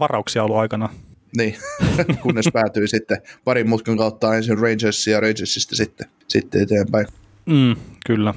[0.00, 0.88] varauksia ollut aikana.
[1.36, 1.56] Niin,
[2.22, 7.06] kunnes päätyy sitten parin mutkan kautta ensin Rangersia ja Rangersista sitten, sitten eteenpäin.
[7.46, 7.76] Mm,
[8.06, 8.34] kyllä.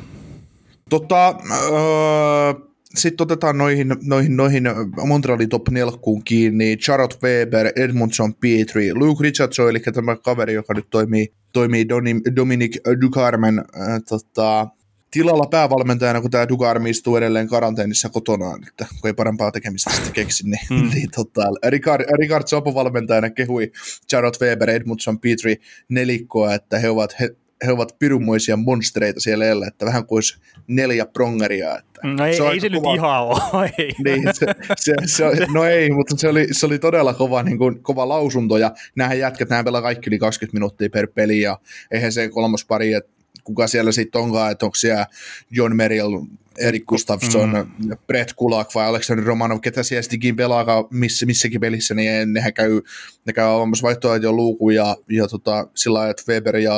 [0.90, 4.64] Tota, öö, sitten otetaan noihin, noihin, noihin
[5.08, 5.92] Montrealin top 4
[6.26, 6.78] kiinni.
[6.78, 12.78] Charlotte Weber, Edmondson Petri, Luke Richardson, eli tämä kaveri, joka nyt toimii, toimii Doni- Dominic
[13.02, 14.68] Ducarmen äh, tota,
[15.12, 20.14] tilalla päävalmentajana, kun tämä Ducarme istuu edelleen karanteenissa kotonaan, että kun ei parempaa tekemistä sitten
[20.14, 20.90] keksi, niin, mm.
[20.94, 22.44] niin tota, Ricard, Ricard
[22.74, 23.72] valmentajana kehui
[24.10, 25.56] Charlotte Weber, Edmondson Petri
[25.90, 27.36] nelikkoa, että he ovat he,
[27.66, 30.38] he ovat pirunmoisia monstereita siellä edellä, että vähän kuin olisi
[30.68, 31.78] neljä prongeria.
[31.78, 32.92] Että no ei se, ei se kova...
[32.92, 33.92] nyt ihan ole, ei.
[34.04, 34.46] Niin, se,
[34.78, 38.58] se, se, no ei, mutta se oli, se oli todella kova, niin kuin, kova lausunto,
[38.58, 41.60] ja nämähän jätkät, nämä pelaa kaikki yli 20 minuuttia per peli, ja
[41.92, 43.17] eihän se kolmas pari, että
[43.48, 45.08] kuka siellä sitten onkaan, että onko siellä
[45.52, 46.18] John Merrill,
[46.60, 47.98] Erik Gustafsson, mm.
[48.08, 52.82] Brett Kulak vai Alexander Romanov, ketä siellä sittenkin pelaa missä, missäkin pelissä, niin nehän käy,
[53.26, 56.74] ne käy avaamassa vaihtoehtoja jo luukun ja, ja tota, sillä lailla, että Weber ja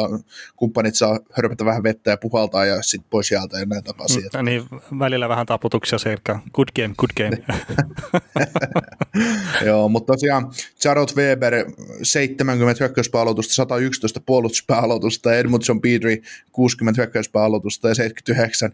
[0.56, 4.24] kumppanit saa hörpätä vähän vettä ja puhaltaa ja sitten pois sieltä ja näin takaisin.
[4.38, 4.64] Mm, niin,
[5.00, 6.40] välillä vähän taputuksia selkä.
[6.54, 7.60] Good game, good game.
[9.66, 10.52] Joo, mutta tosiaan
[10.84, 11.54] Jarrod Weber
[12.04, 16.22] 70 hyökkäyspääaloitusta, 111 puolustuspääaloitusta, Edmundson Petri
[16.52, 18.72] 60 hyökkäyspääaloitusta ja 79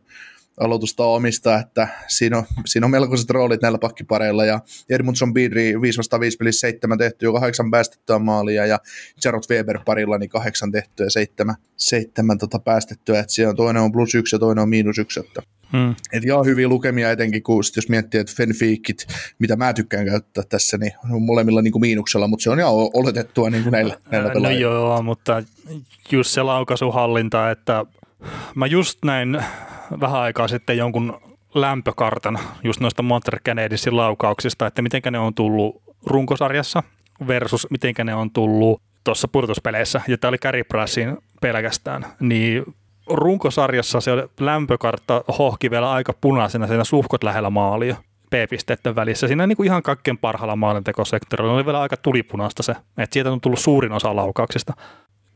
[0.60, 5.98] aloitusta omista, että siinä on, siinä on melkoiset roolit näillä pakkipareilla, ja Edmundson Bidri 5
[5.98, 8.80] vastaan 5 pelissä 7 tehtyä, kahdeksan päästettyä maalia, ja
[9.26, 13.82] Jarrod Weber parilla niin kahdeksan tehtyä ja seitsemän, seitsemän tota päästettyä, että siellä on toinen
[13.82, 15.42] on plus yksi ja toinen on miinus yksi, että
[15.74, 15.96] Hmm.
[16.14, 19.08] Et joo, hyviä lukemia etenkin, kun jos miettii, että Fenfiikit,
[19.40, 22.74] mitä mä tykkään käyttää tässä, niin on molemmilla niin kuin miinuksella, mutta se on ihan
[22.74, 25.44] oletettua niin kuin näillä, näillä No joo, mutta
[26.12, 27.86] just se laukaisuhallinta, että
[28.56, 29.38] mä just näin
[30.00, 31.22] vähän aikaa sitten jonkun
[31.56, 36.84] lämpökartan just noista Montreal Canadiensin laukauksista, että miten ne on tullut runkosarjassa
[37.28, 42.64] versus miten ne on tullut tuossa pudotuspeleissä, ja tämä oli Carey Pricein pelkästään, niin
[43.08, 47.96] runkosarjassa se lämpökartta hohki vielä aika punaisena siinä suhkot lähellä maalia
[48.30, 49.28] P-pisteiden välissä.
[49.28, 53.42] Siinä niin kuin ihan kaikkein parhaalla maalintekosektorilla oli vielä aika tulipunaista se, että sieltä on
[53.42, 54.74] tullut suurin osa laukauksista.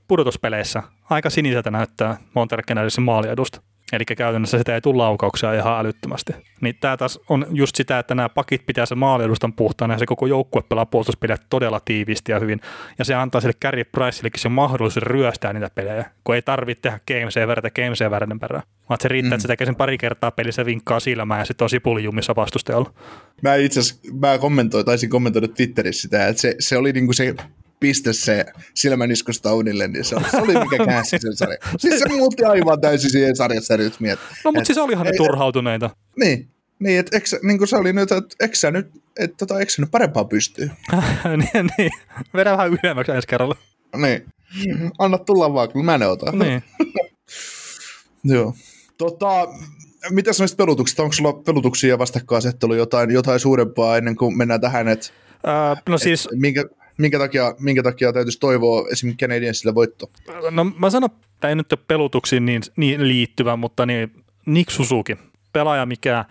[0.07, 3.61] Pudotuspeleissä aika siniseltä näyttää Montreal Canadiensin maaliadusta.
[3.93, 6.33] Eli käytännössä sitä ei tule laukauksia ihan älyttömästi.
[6.61, 10.05] Niin tämä taas on just sitä, että nämä pakit pitää se maaliedustan puhtaana ja se
[10.05, 12.61] koko joukkue pelaa puolustuspelejä todella tiiviisti ja hyvin.
[12.99, 16.99] Ja se antaa sille Carey Priceillekin se mahdollisuus ryöstää niitä pelejä, kun ei tarvitse tehdä
[17.07, 18.63] game saveria game saverin perään.
[18.89, 19.33] Vaan se riittää, mm.
[19.33, 22.93] että se tekee sen pari kertaa pelissä vinkkaa silmään ja sitten on sipulijumissa vastustajalla.
[23.41, 27.35] Mä itse asiassa, mä kommentoin, taisin kommentoida Twitterissä sitä, että se, se oli niinku se
[27.79, 31.59] piste se silmäniskosta unille, niin se, se oli mikä käänsi sen sarjan.
[31.77, 34.19] Siis se muutti aivan täysin siihen sarjassa nyt miet.
[34.45, 35.89] No mutta siis olihan ne turhautuneita.
[36.19, 36.49] Niin,
[36.79, 38.87] niin, että eikö, niin kuin se oli nyt, että eikö sä nyt,
[39.19, 40.71] että tota, eikö sä nyt parempaa pystyy?
[41.53, 41.91] niin, niin,
[42.33, 43.55] vedä vähän ylemmäksi ensi kerralla.
[43.97, 44.25] Niin,
[44.99, 46.39] anna tulla vaan, kun mä ne otan.
[46.39, 46.63] Niin.
[48.23, 48.55] Joo.
[48.97, 49.47] Tota,
[50.09, 51.03] mitä sanoisit pelutuksista?
[51.03, 55.09] Onko sulla pelutuksia ja vastakkainasettelu jotain, jotain suurempaa ennen kuin mennään tähän, että
[55.43, 56.25] Uh, no siis...
[56.25, 56.65] Et minkä,
[56.99, 60.11] minkä takia, minkä takia täytyisi toivoa esimerkiksi Canadiensille voitto?
[60.51, 65.17] No mä sanon, että ei nyt ole pelutuksiin niin, niin liittyvä, mutta niin Nick Suzuki,
[65.53, 66.25] pelaaja, mikä äh,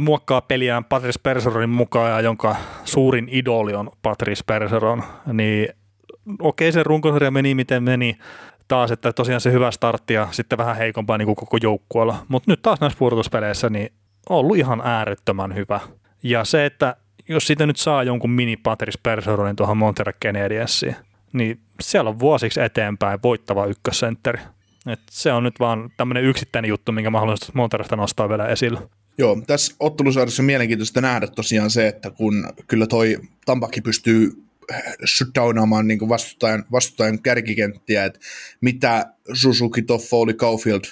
[0.00, 5.68] muokkaa peliään Patrice Perseronin mukaan ja jonka suurin idoli on Patrice Perseron, niin
[6.38, 8.18] okei se runkosarja meni miten meni,
[8.68, 12.50] taas, että tosiaan se hyvä startti ja sitten vähän heikompaa niin kuin koko joukkueella, mutta
[12.50, 13.92] nyt taas näissä pudotuspeleissä niin
[14.30, 15.80] on ollut ihan äärettömän hyvä.
[16.22, 16.96] Ja se, että
[17.28, 20.96] jos siitä nyt saa jonkun mini Patrice Perseronin tuohon Montreal Canadiensiin,
[21.32, 24.40] niin siellä on vuosiksi eteenpäin voittava ykkössentteri.
[24.86, 28.80] Et se on nyt vaan tämmöinen yksittäinen juttu, minkä mä haluan Montrealista nostaa vielä esille.
[29.18, 34.44] Joo, tässä ottelusarjassa on mielenkiintoista nähdä tosiaan se, että kun kyllä toi Tampaki pystyy
[35.06, 38.20] shutdownaamaan niin vastustajan, vastustajan kärkikenttiä, että
[38.60, 40.84] mitä Suzuki, Toffoli, Caulfield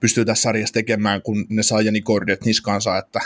[0.00, 3.20] pystyy tässä sarjassa tekemään, kun ne saa Jani Kordet niskaansa, että,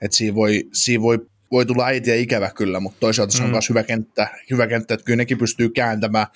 [0.00, 3.52] että siinä, voi, siinä voi voi tulla äitiä ikävä kyllä, mutta toisaalta se on mm.
[3.52, 6.26] myös hyvä kenttä, hyvä kenttä, että kyllä nekin pystyy kääntämään,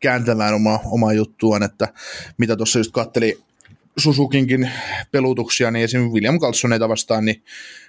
[0.00, 1.88] kääntämään oma, omaa juttuaan, että
[2.38, 3.40] mitä tuossa just katteli
[3.96, 4.70] Susukinkin
[5.12, 7.42] pelutuksia, niin esimerkiksi William Carlsoneita vastaan, niin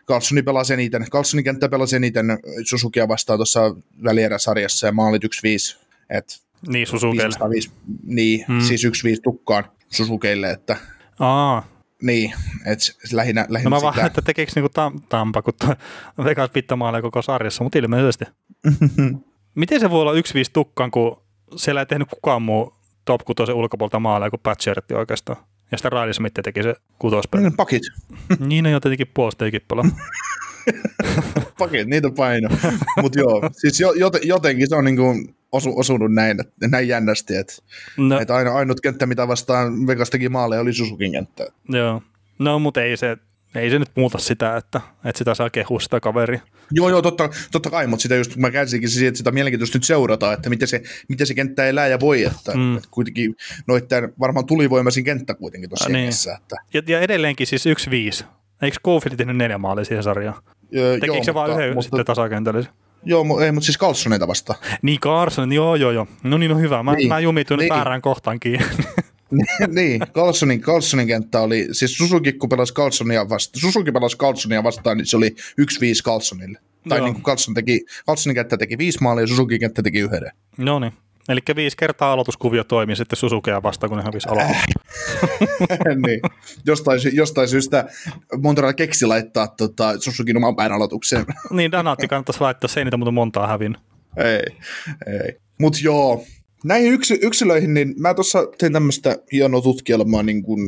[0.07, 2.25] Carlsoni pelasi eniten, Carlsonin kenttä pelasi eniten
[2.65, 5.27] Susukia vastaan tuossa välieräsarjassa ja maalit 1-5,
[6.09, 7.37] et niin, Susukeille.
[8.03, 8.61] Niin, mm.
[8.61, 8.89] siis 1-5
[9.23, 10.77] tukkaan Susukeille, että
[11.19, 11.67] Aa,
[12.05, 12.33] niin,
[12.65, 15.53] että lähinnä, lähinnä no mä vaan, että tekeekö niinku tam, Tampa, kun
[16.25, 18.25] Vegas pittamaalle koko sarjassa, mutta ilmeisesti.
[19.55, 20.15] Miten se voi olla 1-5
[20.53, 21.21] tukkaan, kun
[21.55, 22.73] siellä ei tehnyt kukaan muu
[23.05, 25.37] top 6 ulkopuolta maaleja kuin Patchertti oikeastaan.
[25.71, 27.43] Ja sitten Riley Smith teki se kutospeli.
[27.43, 27.83] Niin, pakit.
[28.47, 29.85] niin on jo tietenkin puolustajikin pelaa.
[31.57, 32.49] pakit, niitä paino.
[33.01, 33.79] Mutta joo, siis
[34.23, 35.15] jotenkin se on niinku
[35.55, 36.37] osu, osunut näin,
[36.71, 37.53] näin jännästi, että
[37.97, 38.19] no.
[38.19, 41.47] et aina, ainut kenttä, mitä vastaan Vegas teki maaleja, oli Susukin kenttä.
[41.69, 42.01] Joo,
[42.39, 43.17] no mutta ei se,
[43.55, 46.39] ei se nyt muuta sitä, että, että sitä saa kehua sitä kaveria.
[46.71, 49.83] Joo, joo, totta, totta kai, mutta sitä just mä käsikin siihen, että sitä mielenkiintoista nyt
[49.83, 52.75] seurataan, että miten se, miten se kenttä elää ja voi, että, mm.
[52.77, 53.35] että kuitenkin
[53.67, 56.09] noitten varmaan tulivoimaisin kenttä kuitenkin tuossa niin.
[56.37, 56.55] Että.
[56.73, 57.65] Ja, ja, edelleenkin siis
[58.21, 58.25] 1-5.
[58.61, 60.43] Eikö Cofield tehnyt neljä maalia siihen sarjaan?
[60.71, 62.73] Tekikö joo, se vaan yhden mutta, sitten tasakentällisen?
[63.05, 64.55] Joo, ei, mutta siis Carlsoneita vasta.
[64.81, 66.07] Niin Carlson, joo, joo, joo.
[66.23, 66.83] No niin, on no hyvä.
[66.83, 67.69] Mä, niin, mä jumituin niin.
[67.69, 68.65] väärään kohtaan kiinni.
[69.75, 74.97] niin, Carlsonin, Carlsonin kenttä oli, siis Suzuki kun pelasi Carlsonia vastaan, Suzuki pelasi Carlsonia vastaan,
[74.97, 75.33] niin se oli 1-5
[76.05, 76.59] Carlsonille.
[76.89, 77.05] Tai Joo.
[77.05, 80.31] niin kuin Carlson teki, Carlsonin kenttä teki viisi maalia ja Suzuki kenttä teki yhden.
[80.57, 80.93] No niin.
[81.29, 84.57] Eli viisi kertaa aloituskuvio toimi sitten Susukea vastaan, kun ne hävisi aloitus.
[86.05, 86.19] niin.
[86.65, 87.85] jostain, sy- jostain syystä
[88.41, 91.25] Montreal keksi laittaa tota, Suzukin oman päin aloitukseen.
[91.49, 93.81] niin, Danatti kannattaisi laittaa, se ei niitä muuta montaa hävinnyt.
[94.17, 94.57] ei,
[95.07, 95.39] ei.
[95.59, 96.23] Mut joo,
[96.65, 100.59] näihin yksi, yksilöihin, niin mä tuossa tein tämmöistä hienoa tutkielmaa niin kuin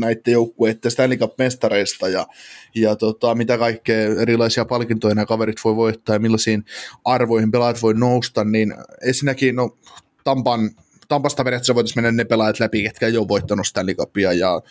[0.00, 2.26] näiden joukkueiden Stanley Cup-mestareista ja,
[2.74, 6.64] ja tota, mitä kaikkea erilaisia palkintoja nämä kaverit voi voittaa ja millaisiin
[7.04, 8.74] arvoihin pelaajat voi nousta, niin
[9.06, 9.78] ensinnäkin no,
[10.24, 10.70] Tampan,
[11.08, 14.62] Tampasta periaatteessa voitaisiin mennä ne pelaajat läpi, ketkä ei ole voittanut Stanley Cupia ja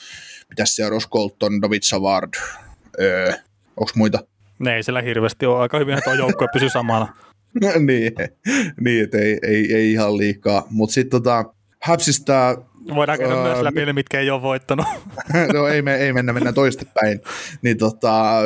[0.49, 2.33] mitäs siellä Ross Colton, David Savard,
[3.01, 3.33] öö,
[3.77, 4.19] onko muita?
[4.59, 5.59] Ne ei siellä hirveästi ole.
[5.59, 7.24] Aika hyvin että tuo joukkue pysyy samana.
[7.87, 8.11] niin,
[8.81, 10.67] niin että ei, ei, ei ihan liikaa.
[10.69, 11.53] Mutta sitten tota,
[11.83, 12.57] Habsista,
[12.95, 14.85] Voidaan käydä Öö, myös läpi ne, mitkä ei ole voittanut.
[15.53, 17.21] no ei, me, ei mennä, mennään toistepäin.
[17.61, 18.41] Niin tota,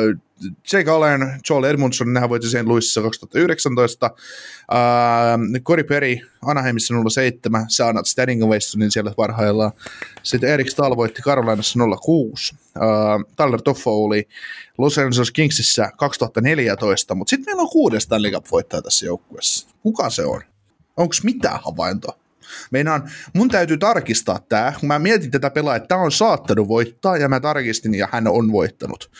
[0.72, 4.10] Jake Allen, Joel Edmundson, nehän voitti sen Luississa 2019.
[4.72, 9.72] Uh, Cory Perry, Anaheimissa 07, Saanat Standing Ovationin siellä parhaillaan.
[10.22, 12.54] Sitten Erik Stahl voitti Carolinassa 06.
[12.76, 14.28] Uh, Tyler Toffo oli
[14.78, 19.68] Los Angeles Kingsissä 2014, mutta sitten meillä on kuudes Stanley Cup-voittaja tässä joukkueessa.
[19.82, 20.40] Kuka se on?
[20.96, 22.18] Onko mitään havaintoa?
[22.70, 27.16] Meinaan, mun täytyy tarkistaa tämä, kun mä mietin tätä pelaa, että tämä on saattanut voittaa,
[27.16, 29.10] ja mä tarkistin, ja hän on voittanut.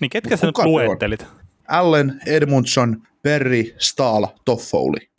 [0.00, 1.26] Niin ketkä sä nyt luettelit?
[1.68, 5.10] Allen, Edmundson, Perry, Stahl, Toffoli.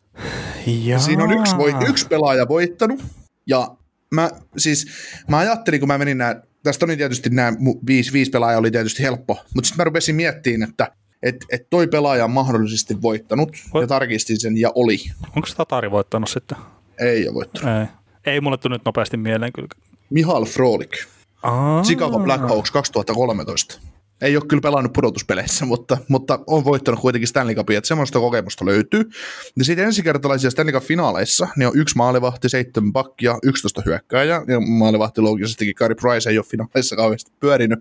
[0.66, 0.99] Jaa.
[0.99, 3.04] Siinä on yksi, voi, yksi pelaaja voittanut,
[3.47, 3.76] ja
[4.12, 4.88] mä, siis,
[5.28, 7.54] mä ajattelin, kun mä menin nää, tästä oli tietysti nämä
[7.88, 10.91] viisi, viisi pelaajaa oli tietysti helppo, mutta sitten mä rupesin miettimään, että
[11.24, 14.97] et, et toi pelaaja on mahdollisesti voittanut, Voi- ja tarkistin sen, ja oli.
[15.36, 16.58] Onko Tatari voittanut sitten?
[17.02, 17.80] Ei ole voittanut.
[17.80, 17.88] Ei.
[18.34, 19.68] Ei mulle tule nyt nopeasti mieleen kyllä.
[20.10, 20.97] Mihal Frolik.
[21.43, 21.84] Aa.
[21.84, 23.82] Chicago Blackhawks 2013.
[24.22, 28.66] Ei ole kyllä pelannut pudotuspeleissä, mutta, mutta on voittanut kuitenkin Stanley Cupia, että semmoista kokemusta
[28.66, 29.10] löytyy.
[29.58, 35.22] Ja sitten ensikertalaisia Stanley Cup-finaaleissa, ne on yksi maalivahti, seitsemän pakkia, 11 hyökkääjää, ja maalivahti
[35.22, 37.80] loogisesti Gary Price ei ole finaaleissa kauheasti pyörinyt,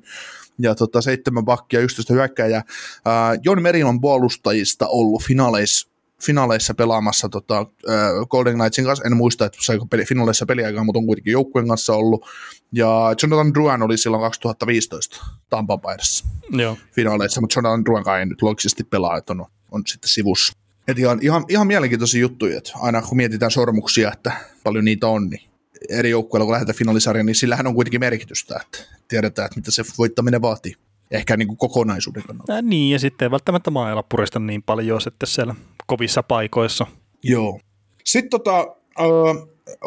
[0.59, 2.63] ja tota, seitsemän pakkia, 11 hyökkääjää.
[3.05, 5.90] Ää, Jon Merin on puolustajista ollut finaaleissa
[6.25, 7.97] finaaleissa pelaamassa tota, äh,
[8.31, 9.05] Golden Knightsin kanssa.
[9.05, 12.27] En muista, että saiko peli, finaaleissa peliaikaa, mutta on kuitenkin joukkueen kanssa ollut.
[12.73, 16.77] Ja Jonathan Druan oli silloin 2015 Tampan paidassa Joo.
[16.93, 20.53] finaaleissa, mutta Jonathan Druan ei nyt logisesti pelaa, että on, on sitten sivussa.
[20.89, 24.33] Et ihan, ihan, ihan mielenkiintoisia juttuja, että aina kun mietitään sormuksia, että
[24.65, 25.51] paljon niitä on, niin
[25.89, 29.85] eri joukkueilla kun lähdetään finaalisarjaan, niin sillähän on kuitenkin merkitystä, että tiedetään, että mitä se
[29.99, 30.75] voittaminen vaatii.
[31.11, 32.53] Ehkä niin kuin kokonaisuuden kannalta.
[32.53, 35.55] Ja niin, ja sitten ei välttämättä mailla purista niin paljon sitten siellä
[35.91, 36.87] kovissa paikoissa.
[37.23, 37.61] Joo.
[38.05, 38.59] Sitten tota,
[39.01, 39.07] äh,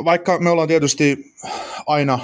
[0.05, 1.33] vaikka me ollaan tietysti
[1.87, 2.19] aina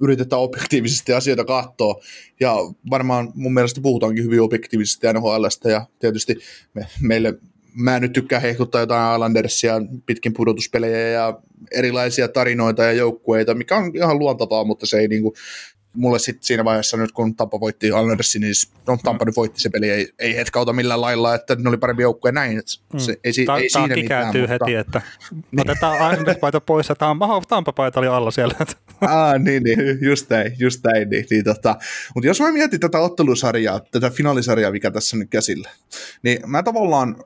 [0.00, 2.00] yritetään objektiivisesti asioita katsoa,
[2.40, 2.56] ja
[2.90, 6.36] varmaan mun mielestä puhutaankin hyvin objektiivisesti NHLstä, ja tietysti
[6.74, 7.34] me, meille,
[7.74, 9.74] mä nyt tykkään hehkuttaa jotain Islandersia,
[10.06, 15.34] pitkin pudotuspelejä ja erilaisia tarinoita ja joukkueita, mikä on ihan luontavaa, mutta se ei niinku,
[15.94, 18.54] mulle sitten siinä vaiheessa nyt, kun Tampa voitti Islandersin, niin
[18.86, 22.02] no, Tampa nyt voitti se peli, ei, ei hetkauta millään lailla, että ne oli parempi
[22.02, 24.52] joukkue näin, että se, ei, si- Ta- ei siinä mitään, kääntyy mutta...
[24.64, 25.02] heti, että
[25.58, 28.54] otetaan Islanders-paita pois ja Tampa, Tampa-paita oli alla siellä.
[29.00, 31.10] Ah, niin, niin, just näin, just näin.
[31.10, 31.76] Niin, niin, tota.
[32.14, 35.70] Mutta jos mä mietin tätä ottelusarjaa, tätä finaalisarjaa, mikä tässä nyt käsillä,
[36.22, 37.16] niin mä tavallaan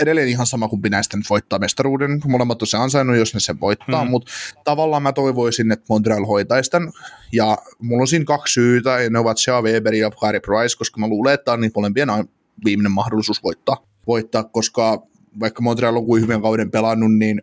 [0.00, 2.20] edelleen ihan sama kumpi näistä nyt voittaa mestaruuden.
[2.26, 4.10] Molemmat on se ansainnut, jos ne sen voittaa, Hmm.
[4.10, 4.32] mutta
[4.64, 6.92] tavallaan mä toivoisin, että Montreal hoitaisi tämän.
[7.32, 7.58] Ja
[7.90, 11.08] mulla on siinä kaksi syytä, ja ne ovat Shea Weber ja Carey Price, koska mä
[11.08, 12.28] luulen, että on niin molempien aina
[12.64, 15.06] viimeinen mahdollisuus voittaa, voittaa koska
[15.40, 17.42] vaikka Montreal on kuin hyvän kauden pelannut, niin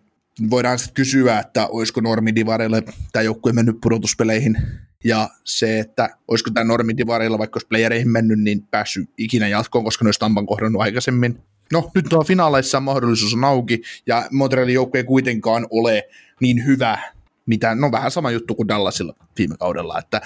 [0.49, 4.57] voidaan sitten kysyä, että olisiko Normi Divarille tämä joukkue mennyt pudotuspeleihin,
[5.03, 9.83] ja se, että olisiko tämä Normi Divarilla, vaikka olisi playereihin mennyt, niin päässyt ikinä jatkoon,
[9.83, 11.37] koska ne olisi Tampan kohdannut aikaisemmin.
[11.73, 16.03] No, nyt tuo finaaleissa mahdollisuus on auki, ja Montrealin joukkue ei kuitenkaan ole
[16.41, 16.99] niin hyvä,
[17.47, 20.21] mitä, no vähän sama juttu kuin Dallasilla viime kaudella, että,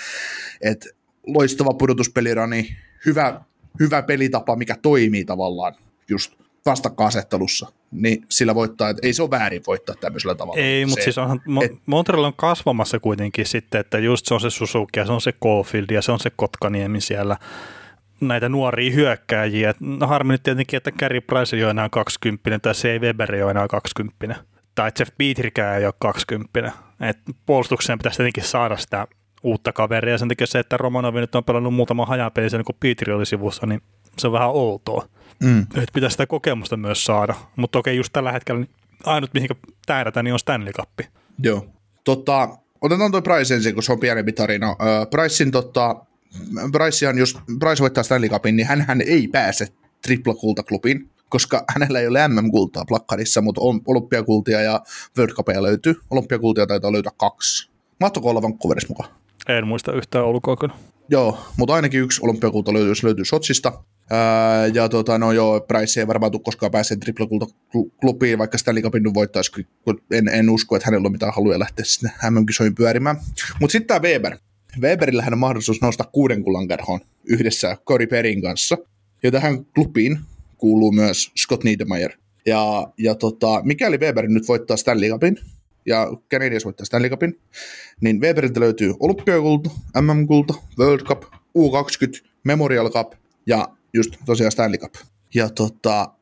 [0.62, 0.90] että
[1.28, 3.42] loistava pudotuspelirani, hyvä,
[3.80, 5.76] hyvä pelitapa, mikä toimii tavallaan
[6.10, 6.34] just
[6.66, 10.62] vastakkainasettelussa, niin sillä voittaa, että ei se ole väärin voittaa tämmöisellä tavalla.
[10.62, 14.50] Ei, mutta siis onhan, et- Montreal on kasvamassa kuitenkin sitten, että just se on se
[14.50, 17.38] Suzuki ja se on se Caulfield ja se on se Kotkaniemi siellä
[18.22, 19.74] näitä nuoria hyökkääjiä.
[19.80, 23.36] No harmi nyt tietenkin, että Gary Price ei ole enää 20 tai se ei Weber
[23.36, 24.36] ei ole enää 20
[24.76, 26.72] tai Jeff Peterkään ei ole 20.
[27.10, 29.08] Et puolustukseen pitäisi tietenkin saada sitä
[29.44, 33.14] uutta kaveria sen takia se, että Romanovi nyt on pelannut muutama hajapeli sen, kun Petri
[33.14, 33.82] oli sivussa, niin
[34.18, 35.08] se on vähän outoa.
[35.44, 37.36] mm, Että pitäisi sitä kokemusta myös saada.
[37.56, 38.70] Mutta okei, just tällä hetkellä niin
[39.06, 39.50] ainut, mihin
[39.86, 40.90] tähdätään, niin on Stanley Cup.
[41.44, 41.66] joo.
[42.04, 42.50] Tota,
[42.82, 44.76] otetaan toi Price ensin, kun se on pienempi tarina.
[45.12, 45.96] Pricein tota,
[46.72, 49.68] Pricehan, jos Price voittaa Stanley Cupin, niin hän ei pääse
[50.02, 54.82] triplakultaklubiin, koska hänellä ei ole MM-kultaa plakkarissa, mutta on olympiakultia ja
[55.18, 55.96] World Cupia löytyy.
[56.10, 57.70] Olympiakultia taitaa löytää kaksi.
[58.00, 59.10] Mahtoiko olla Vancouverissa mukaan?
[59.50, 60.26] En muista yhtään
[60.60, 60.74] kyllä.
[61.10, 63.84] Joo, mutta ainakin yksi olympiakulta löytyy, jos löytyy Sotsista.
[64.10, 67.46] Ää, ja tota, no joo, Price ei varmaan tule koskaan pääsee triplakulta
[68.02, 71.86] klubiin, vaikka Stanley Cupin voittaisi, kun en, en usko, että hänellä on mitään haluja lähteä
[71.86, 73.18] sinne MM-kisoihin pyörimään.
[73.60, 74.38] Mutta sitten tämä Weber.
[74.82, 78.78] Weberillä on mahdollisuus nousta kuuden kerhoon yhdessä Cory Perin kanssa.
[79.24, 80.20] Ja tähän klubiin
[80.62, 82.12] kuuluu myös Scott Niedermayer.
[82.46, 85.38] Ja, ja tota, mikäli Weber nyt voittaa Stanley Cupin,
[85.86, 87.40] ja Canadiens voittaa Stanley Cupin,
[88.02, 89.70] niin Weberiltä löytyy olympiakulta,
[90.02, 93.14] MM-kulta, World Cup, U20, Memorial Cup
[93.46, 94.94] ja just tosiaan Stanley Cup.
[95.36, 96.14] Ja tota,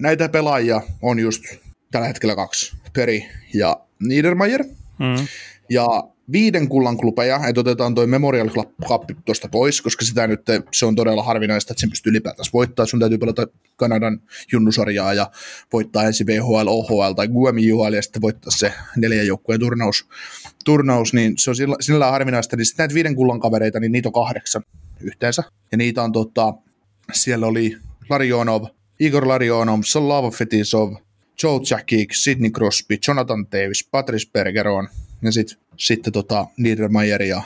[0.00, 1.44] näitä pelaajia on just
[1.90, 4.64] tällä hetkellä kaksi, Peri ja Niedermayer.
[4.98, 5.26] Mm.
[5.70, 5.86] Ja
[6.32, 8.48] viiden kullan klubeja, että otetaan toi Memorial
[8.88, 10.40] Cup tuosta pois, koska sitä nyt
[10.72, 12.86] se on todella harvinaista, että sen pystyy ylipäätänsä voittaa.
[12.86, 14.20] Sun täytyy pelata Kanadan
[14.52, 15.30] junnusarjaa ja
[15.72, 20.08] voittaa ensin VHL, OHL tai GUMJHL ja sitten voittaa se neljän joukkueen turnaus,
[20.64, 22.56] turnaus, niin se on sillä, sillä harvinaista.
[22.56, 24.62] Niin sitten näitä viiden kullan kavereita, niin niitä on kahdeksan
[25.00, 25.42] yhteensä.
[25.72, 26.54] Ja niitä on tota,
[27.12, 27.76] siellä oli
[28.10, 28.64] Larionov,
[29.00, 30.94] Igor Larionov, Slava Fetisov,
[31.42, 34.88] Joe Jackik, Sidney Crosby, Jonathan Davis, Patrice Bergeron
[35.22, 37.42] ja sitten sitten tota, Niedermayer ja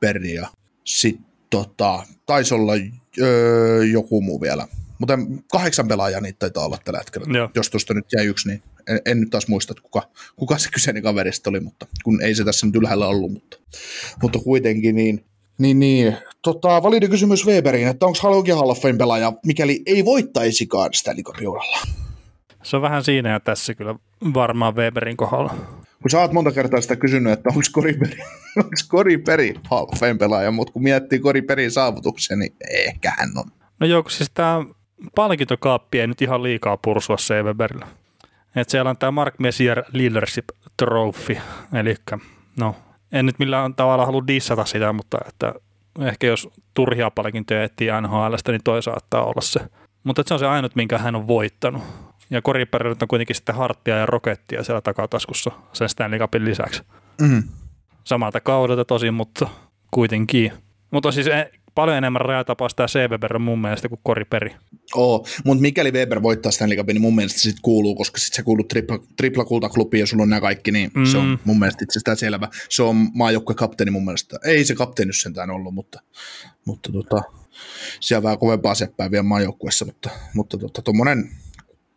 [0.00, 0.48] Perni ja
[0.84, 2.72] sitten tota, taisi olla
[3.20, 4.68] öö, joku muu vielä.
[4.98, 5.18] Mutta
[5.52, 7.38] kahdeksan pelaajaa niitä taitaa olla tällä hetkellä.
[7.38, 7.50] Joo.
[7.54, 10.70] Jos tuosta nyt jäi yksi, niin en, en nyt taas muista, että kuka, kuka se
[10.70, 13.56] kyseinen kaverista oli, mutta kun ei se tässä nyt ylhäällä ollut, mutta,
[14.22, 15.24] mutta kuitenkin niin,
[15.58, 16.16] niin, niin.
[16.42, 21.48] Tota, validi kysymys Weberiin, että onko Halokin Hall of pelaaja, mikäli ei voittaisikaan Stanley Cupin
[21.48, 21.78] uralla?
[22.62, 23.94] Se on vähän siinä ja tässä kyllä
[24.34, 28.18] varmaan Weberin kohdalla kun sä oot monta kertaa sitä kysynyt, että onko Koriperi,
[28.56, 29.54] onko Koriperi
[30.00, 33.44] Fame pelaaja, mutta kun miettii Koriperin saavutuksia, niin ehkä hän on.
[33.80, 34.64] No joo, siis tämä
[35.14, 37.86] palkintokaappi ei nyt ihan liikaa pursua se Weberillä.
[38.56, 41.36] Et siellä on tämä Mark Messier Leadership Trophy,
[41.74, 41.94] eli
[42.60, 42.76] no,
[43.12, 45.54] en nyt millään tavalla halua dissata sitä, mutta että
[46.00, 49.60] ehkä jos turhia palkintoja etsii NHLstä, niin toi saattaa olla se.
[50.04, 51.82] Mutta se on se ainut, minkä hän on voittanut.
[52.30, 56.82] Ja Koriperillä on kuitenkin sitten harttia ja rokettia siellä takataskussa sen Stanley Cupin lisäksi.
[57.20, 57.42] Mm.
[58.04, 59.48] Samalta kaudelta tosin, mutta
[59.90, 60.52] kuitenkin.
[60.90, 63.10] Mutta siis e- paljon enemmän rajatapaa sitä C.
[63.10, 64.54] Weber mun mielestä kuin Koriperi.
[64.94, 68.36] Oo, mutta mikäli Weber voittaa Stanley Cupin, niin mun mielestä se sitten kuuluu, koska sitten
[68.36, 71.04] se kuuluu tripla, tripla kultaklubiin ja sulla on nämä kaikki, niin mm.
[71.04, 71.38] se on mm.
[71.44, 72.48] mun mielestä itse selvä.
[72.68, 72.96] Se on
[73.56, 74.38] kapteeni mun mielestä.
[74.44, 76.00] Ei se kapteeni sentään ollut, mutta,
[76.64, 77.22] mutta tota,
[78.00, 81.30] siellä vähän kovempaa seppää vielä maajoukkuessa, mutta, mutta tota, tuommoinen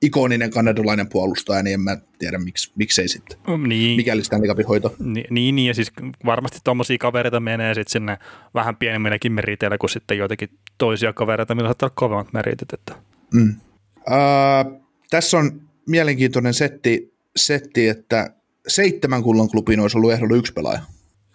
[0.02, 3.38] ikoninen kanadalainen puolustaja, niin en mä tiedä miksi, miksei sitten.
[3.47, 3.95] Mm, niin.
[3.95, 4.38] Mikäli sitä
[4.68, 4.95] hoito.
[4.99, 5.91] Niin, niin, niin, ja siis
[6.26, 8.18] varmasti tuommoisia kavereita menee sitten sinne
[8.54, 12.74] vähän pienemmilläkin meriteillä kuin sitten joitakin toisia kavereita, millä saattaa olla kovemmat meritit.
[12.74, 12.95] Että.
[13.34, 13.56] Mm.
[13.95, 18.34] Uh, tässä on mielenkiintoinen setti, setti, että
[18.68, 20.82] seitsemän kullan klubiin olisi ollut ehdolla yksi pelaaja.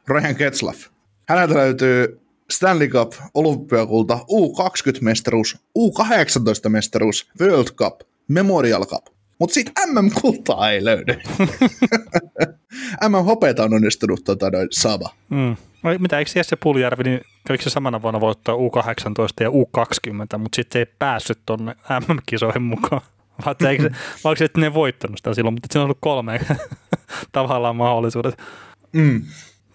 [0.08, 0.86] Ryan Ketzlaff.
[1.28, 9.06] Häneltä löytyy Stanley Cup, olympiakulta, U20-mestaruus, U18-mestaruus, World Cup– Memorial Cup.
[9.38, 11.14] Mutta siitä MM-kultaa ei löydy.
[13.08, 15.10] MM-hopeeta on onnistunut tota, noin Saba.
[15.28, 15.56] Mm.
[15.98, 18.60] Mitä, eikö Jesse Puljärvi, niin kävikö se samana vuonna voittaa U18
[19.40, 23.00] ja U20, mutta sitten se ei päässyt tuonne MM-kisoihin mukaan.
[23.46, 23.90] Vai eikö se,
[24.24, 26.40] vaikka se ne voittanut sitä silloin, mutta se on ollut kolme
[27.32, 28.42] tavallaan mahdollisuudet.
[28.92, 29.22] Mm.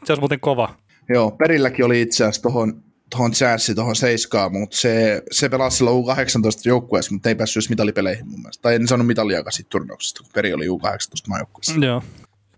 [0.04, 0.76] Se olisi muuten kova.
[1.10, 6.06] Joo, perilläkin oli itse asiassa tuohon tuohon chanssi tuohon seiskaan, mutta se, se pelasi silloin
[6.06, 8.62] U18 joukkueessa, mutta ei päässyt edes mitalipeleihin mun mielestä.
[8.62, 11.86] Tai en saanut mitaliakaan siitä turnauksesta, kun Peri oli U18 maajoukkueessa.
[11.86, 12.04] Joo.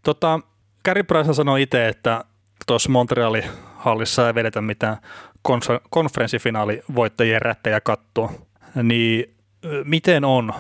[0.04, 0.39] Tota,
[0.86, 2.24] Gary Price sanoi itse, että
[2.68, 3.43] tuossa Montrealin
[3.76, 4.97] hallissa ei vedetä mitään
[5.89, 8.34] konferenssifinaalivoittajien rättejä kattoa.
[8.84, 9.36] Niin
[9.84, 10.54] miten on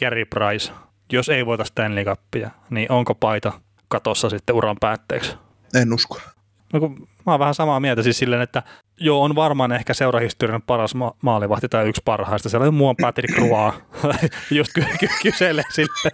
[0.00, 0.72] Gary Price,
[1.12, 3.52] jos ei voita Stanley Cupia, niin onko paita
[3.88, 5.36] katossa sitten uran päätteeksi?
[5.74, 6.20] En usko.
[6.74, 8.62] No kun mä oon vähän samaa mieltä siis silleen, että
[9.00, 12.48] joo, on varmaan ehkä seurahistorian paras ma- maalivahti tai yksi parhaista.
[12.48, 13.72] Siellä on mua Patrick Roy,
[14.58, 16.10] just ky- ky- kyselee sille.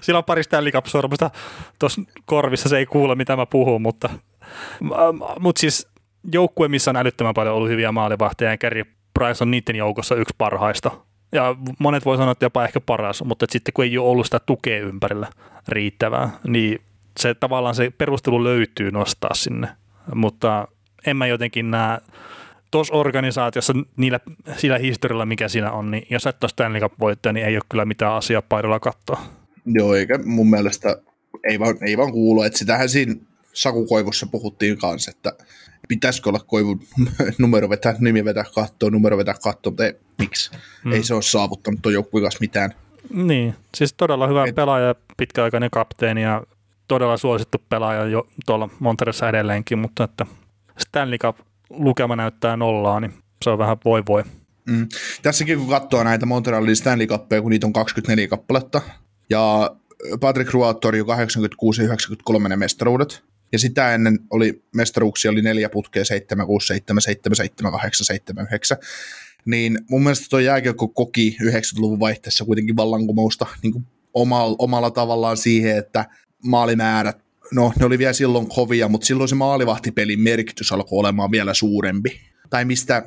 [0.00, 0.42] Sillä on pari
[1.78, 4.10] tuossa korvissa, se ei kuule mitä mä puhun, mutta,
[5.40, 5.88] mutta siis
[6.32, 8.84] joukkue, missä on älyttömän paljon ollut hyviä maalivahteja ja Gary
[9.14, 10.90] Price on niiden joukossa yksi parhaista.
[11.32, 14.40] Ja monet voi sanoa, että jopa ehkä paras, mutta sitten kun ei ole ollut sitä
[14.46, 15.26] tukea ympärillä
[15.68, 16.78] riittävää, niin
[17.18, 19.68] se tavallaan se perustelu löytyy nostaa sinne
[20.14, 20.68] mutta
[21.06, 21.98] en mä jotenkin näe
[22.70, 24.20] tuossa organisaatiossa niillä,
[24.56, 27.62] sillä historialla, mikä siinä on, niin jos et ole Stanley Cup voittaja, niin ei ole
[27.68, 29.22] kyllä mitään asiaa paidalla katsoa.
[29.66, 30.96] Joo, eikä mun mielestä
[31.44, 33.14] ei vaan, ei vaan kuulu, että sitähän siinä
[33.52, 35.32] Saku Koivussa puhuttiin kanssa, että
[35.88, 36.80] pitäisikö olla Koivun
[37.38, 40.50] numero vetää, nimi vetää kattoa, numero vetää kattoa, mutta ei, miksi?
[40.84, 40.92] Mm.
[40.92, 42.74] Ei se ole saavuttanut tuon joukkueen mitään.
[43.14, 44.54] Niin, siis todella hyvä Et...
[44.54, 46.42] pelaaja, pitkäaikainen kapteeni ja
[46.92, 50.26] todella suosittu pelaaja jo tuolla Monteressa edelleenkin, mutta että
[50.78, 51.38] Stanley Cup
[51.70, 53.12] lukema näyttää nollaa, niin
[53.44, 54.24] se on vähän voi voi.
[54.66, 54.88] Mm.
[55.22, 58.80] Tässäkin kun katsoo näitä Montrealin Stanley Cuppeja, kun niitä on 24 kappaletta,
[59.30, 59.70] ja
[60.20, 65.68] Patrick Ruottori jo 86 ja 93 ne mestaruudet, ja sitä ennen oli mestaruuksia oli neljä
[65.68, 68.78] putkea, 7, 6, 7, 7, 7, 8, 7, 9.
[69.44, 75.36] Niin mun mielestä tuo jääkiekko koki 90-luvun vaihteessa kuitenkin vallankumousta niin kuin omalla, omalla tavallaan
[75.36, 76.04] siihen, että
[76.42, 77.18] maalimäärät,
[77.52, 82.20] no ne oli vielä silloin kovia, mutta silloin se maalivahtipelin merkitys alkoi olemaan vielä suurempi.
[82.50, 83.02] Tai mistä,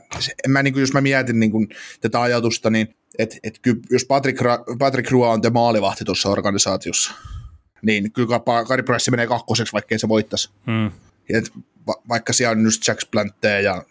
[0.48, 1.70] mä, niin kuin, jos mä mietin niin kuin,
[2.02, 3.60] tätä ajatusta, niin että et,
[3.90, 4.42] jos Patrick,
[4.80, 7.14] Patrick Rua on te maalivahti tuossa organisaatiossa,
[7.82, 10.50] niin kyllä Kari Price menee kakkoseksi, vaikkei se voittaisi.
[10.66, 10.92] Hmm.
[11.30, 11.52] Et
[11.88, 13.86] va- vaikka siellä on just Jack Splantteja ja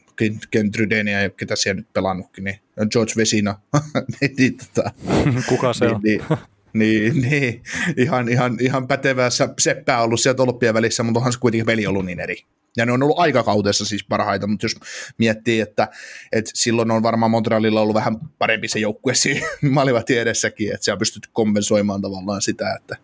[0.50, 3.60] Ken Trudenia ja ketä siellä nyt pelannutkin, niin George Vesina.
[4.20, 4.90] niin, niin, tota,
[5.48, 6.00] Kuka se niin, on?
[6.02, 6.22] niin,
[6.74, 7.62] niin, niin,
[7.96, 12.04] ihan, ihan, ihan pätevää seppää ollut sieltä toloppien välissä, mutta onhan se kuitenkin veli ollut
[12.04, 12.36] niin eri.
[12.76, 14.74] Ja ne on ollut aikakautessa siis parhaita, mutta jos
[15.18, 15.88] miettii, että,
[16.32, 20.92] että silloin on varmaan Montrealilla ollut vähän parempi se joukkue siinä maalivahti edessäkin, että se
[20.92, 22.96] on pystytty kompensoimaan tavallaan sitä, että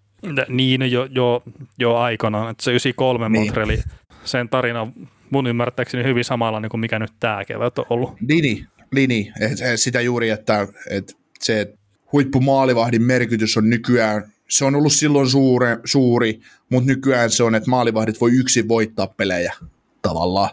[0.48, 1.42] niin, jo, jo,
[1.78, 3.44] jo aikanaan, että se 93 niin.
[3.44, 3.82] Montreali,
[4.24, 4.92] sen tarina
[5.30, 8.20] mun ymmärtääkseni hyvin samalla niin kuin mikä nyt tämä kevät on ollut.
[8.20, 9.32] Niin, niin, niin, niin.
[9.76, 11.74] sitä juuri, että, että se
[12.12, 17.70] huippumaalivahdin merkitys on nykyään, se on ollut silloin suure, suuri, mutta nykyään se on, että
[17.70, 19.54] maalivahdit voi yksin voittaa pelejä
[20.02, 20.50] tavallaan.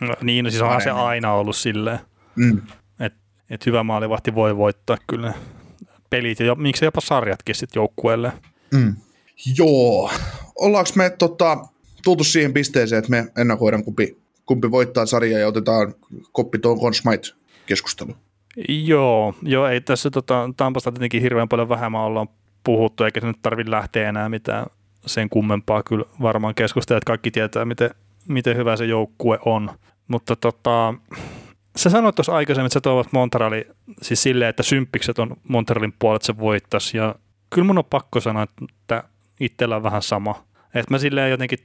[0.00, 1.98] No, niin, no siis onhan se aina ollut silleen,
[2.36, 2.62] mm.
[3.00, 3.18] että
[3.50, 5.34] et hyvä maalivahti voi voittaa kyllä
[6.10, 8.32] pelit ja miksi jopa sarjatkin sitten joukkueelle.
[8.74, 8.96] Mm.
[9.58, 10.10] Joo.
[10.56, 11.66] Ollaanko me tota,
[12.04, 15.94] tultu siihen pisteeseen, että me ennakoidaan kumpi, kumpi voittaa sarjaa ja otetaan
[16.32, 17.28] koppi tuon Consmite
[17.66, 18.14] keskustelu?
[18.68, 22.28] Joo, joo, ei tässä tota, Tampasta tietenkin hirveän paljon vähemmän ollaan
[22.64, 24.66] puhuttu, eikä se nyt tarvitse lähteä enää mitään
[25.06, 27.90] sen kummempaa kyllä varmaan keskustella, että kaikki tietää, miten,
[28.28, 29.70] miten hyvä se joukkue on.
[30.08, 30.94] Mutta tota,
[31.76, 33.66] sä sanoit tuossa aikaisemmin, että sä toivot Montreali
[34.02, 37.14] siis silleen, että symppikset on Montrealin puolet se voittaisi, ja
[37.50, 39.04] kyllä mun on pakko sanoa, että
[39.40, 40.44] itsellä on vähän sama.
[40.74, 41.58] Että mä silleen jotenkin,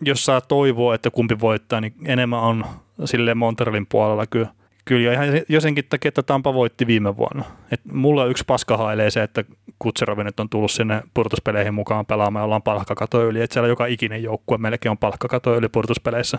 [0.00, 2.64] jos saa toivoa, että kumpi voittaa, niin enemmän on
[3.04, 4.57] silleen Montrealin puolella kyllä.
[4.88, 7.44] Kyllä jo ihan josenkin takia, että Tampa voitti viime vuonna.
[7.70, 9.44] Et mulla yksi paska hailee se, että
[9.78, 14.22] Kutserovi nyt on tullut sinne purtuspeleihin mukaan pelaamaan, ollaan palkkakato yli, että siellä joka ikinen
[14.22, 16.38] joukkue melkein on palkkakato yli purtuspeleissä.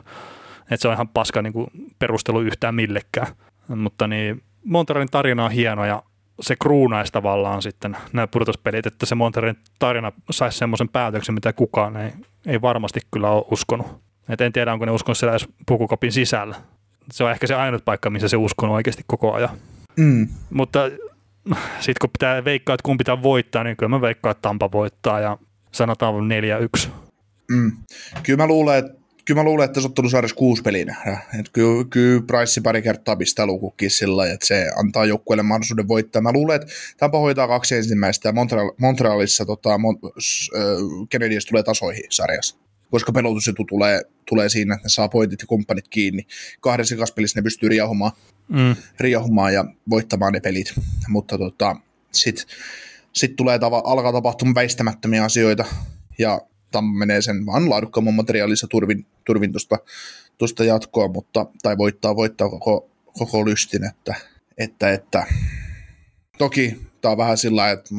[0.62, 1.68] Että se on ihan paska niin kuin
[2.00, 3.28] perustelu yhtään millekään.
[3.68, 6.04] Mutta niin Montrealin tarina on hieno ja
[6.42, 11.98] se kruunaisi tavallaan sitten nämä pudotuspelit, että se Montereen tarina saisi semmoisen päätöksen, mitä kukaan
[11.98, 12.12] ei,
[12.48, 13.88] ei varmasti kyllä ole uskonut.
[14.30, 16.56] Et en tiedä, onko ne uskonut siellä edes pukukopin sisällä.
[17.12, 19.58] Se on ehkä se ainut paikka, missä se uskon oikeasti koko ajan.
[19.98, 20.28] Mm.
[20.50, 20.80] Mutta
[21.80, 25.20] sitten kun pitää veikkaa, että kumpi pitää voittaa, niin kyllä mä veikkaan, että Tampa voittaa
[25.20, 25.38] ja
[25.72, 26.14] sanotaan
[26.86, 26.88] 4-1.
[27.52, 27.72] Mm.
[28.24, 31.22] Kyllä mä luulen, että kyllä mä luulen, että ottelusarjassa kuusi peliä nähdään.
[31.40, 36.22] Et kyllä, kyllä Price pari kertaa pistää lukukin sillä että se antaa joukkueelle mahdollisuuden voittaa.
[36.22, 40.00] Mä luulen, että Tampa hoitaa kaksi ensimmäistä ja Montreal, Montrealissa tota, Mon,
[40.56, 42.56] äh, tulee tasoihin sarjassa
[42.92, 46.28] koska pelotusetu tulee, tulee siinä, että ne saa pointit ja kumppanit kiinni.
[46.60, 48.12] Kahdessa kaspelissä ne pystyy riahumaan,
[48.48, 48.76] mm.
[49.00, 50.74] riahumaan ja voittamaan ne pelit,
[51.08, 51.76] mutta tota,
[52.12, 52.46] sitten
[53.14, 55.66] sit tulee tava, alkaa tapahtumaan väistämättömiä asioita,
[56.18, 59.78] ja Tampa menee sen vaan laadukkaamman materiaalissa turvin, turvin tuosta,
[60.38, 64.16] tuosta jatkoa, mutta, tai voittaa, voittaa koko, koko lystin, että,
[64.58, 65.26] että, että
[66.38, 67.90] toki tämä on vähän sillä että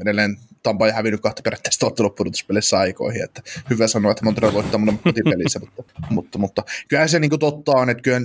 [0.00, 0.36] edelleen
[0.68, 5.60] Tampa ei hävinnyt kahta periaatteessa ottelupudotuspeleissä aikoihin, että hyvä sanoa, että Montreal voittaa mun kotipelissä,
[5.60, 8.20] mutta, mutta, mutta kyllähän se niin totta on, että kyllä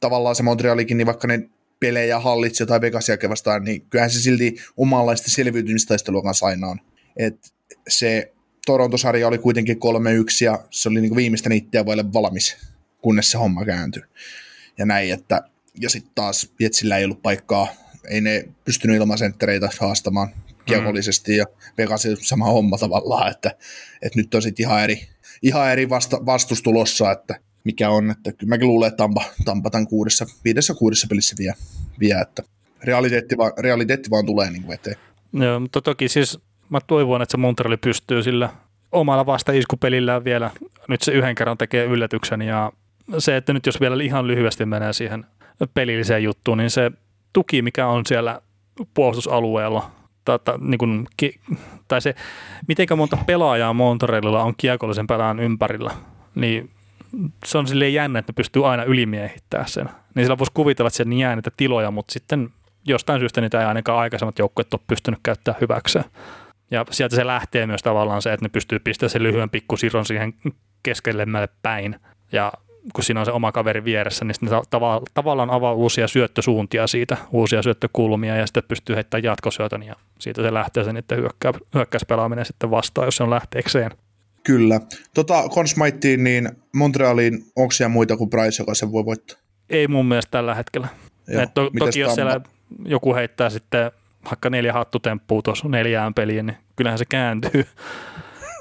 [0.00, 1.48] tavallaan se Montrealikin, niin vaikka ne
[1.80, 6.78] pelejä hallitsee tai Vegasia vastaan, niin kyllähän se silti omanlaista selviytymistaistelua kanssa aina on.
[7.16, 7.52] Et
[7.88, 8.32] se
[8.66, 9.80] Torontosarja oli kuitenkin 3-1
[10.44, 12.56] ja se oli niin viimeistä niittiä vaille valmis,
[13.02, 14.02] kunnes se homma kääntyi.
[14.78, 15.42] Ja näin, että
[15.80, 17.68] ja sitten taas Jetsillä ei ollut paikkaa,
[18.08, 20.28] ei ne pystynyt ilman senttereitä haastamaan
[20.70, 21.36] kiekollisesti mm.
[21.36, 21.46] ja
[21.78, 23.56] Vegasin sama homma tavallaan, että,
[24.02, 25.08] että nyt on sitten ihan eri,
[25.42, 29.70] ihan eri vasta, vastus tulossa, että mikä on, että kyllä mäkin luulen, että Tampa, Tampa
[29.70, 31.54] tämän kuudessa, viidessä kuudessa pelissä vie,
[32.00, 32.42] vie että
[32.84, 34.96] realiteetti vaan, realiteetti vaan tulee niin kuin eteen.
[35.32, 38.48] Joo, mutta toki siis mä toivon, että se Montreali pystyy sillä
[38.92, 40.50] omalla vastaiskupelillään vielä
[40.88, 42.72] nyt se yhden kerran tekee yllätyksen ja
[43.18, 45.26] se, että nyt jos vielä ihan lyhyesti menee siihen
[45.74, 46.90] pelilliseen juttuun, niin se
[47.32, 48.40] tuki, mikä on siellä
[48.94, 49.90] puolustusalueella
[50.24, 51.06] tota, niin kuin,
[51.88, 52.14] tai se,
[52.68, 55.90] miten monta pelaajaa Montrealilla on kiekollisen pelaajan ympärillä,
[56.34, 56.70] niin
[57.44, 59.88] se on silleen jännä, että ne pystyy aina ylimiehittämään sen.
[60.14, 62.50] Niin sillä voisi kuvitella, että siellä jää niitä tiloja, mutta sitten
[62.84, 66.04] jostain syystä niitä ei ainakaan aikaisemmat joukkueet ole pystynyt käyttämään hyväkseen.
[66.70, 70.34] Ja sieltä se lähtee myös tavallaan se, että ne pystyy pistämään sen lyhyen pikkusiron siihen
[70.82, 71.96] keskellemmälle päin.
[72.32, 72.52] Ja
[72.92, 77.16] kun siinä on se oma kaveri vieressä, niin ne tav- tavallaan avaa uusia syöttösuuntia siitä,
[77.32, 82.46] uusia syöttökulmia ja sitten pystyy heittämään jatkosyötön ja siitä se lähtee sen, että hyökkää, hyökkäyspelaaminen
[82.46, 83.90] sitten vastaan, jos se on lähteekseen.
[84.42, 84.80] Kyllä.
[85.14, 89.38] Tota, Consmaittiin, niin Montrealiin, onko siellä muita kuin Price, joka sen voi voittaa?
[89.70, 90.88] Ei mun mielestä tällä hetkellä.
[91.28, 92.40] Joo, to, toki jos siellä
[92.84, 93.90] joku heittää sitten
[94.24, 97.66] vaikka neljä hattutemppua tuossa neljään peliin, niin kyllähän se kääntyy.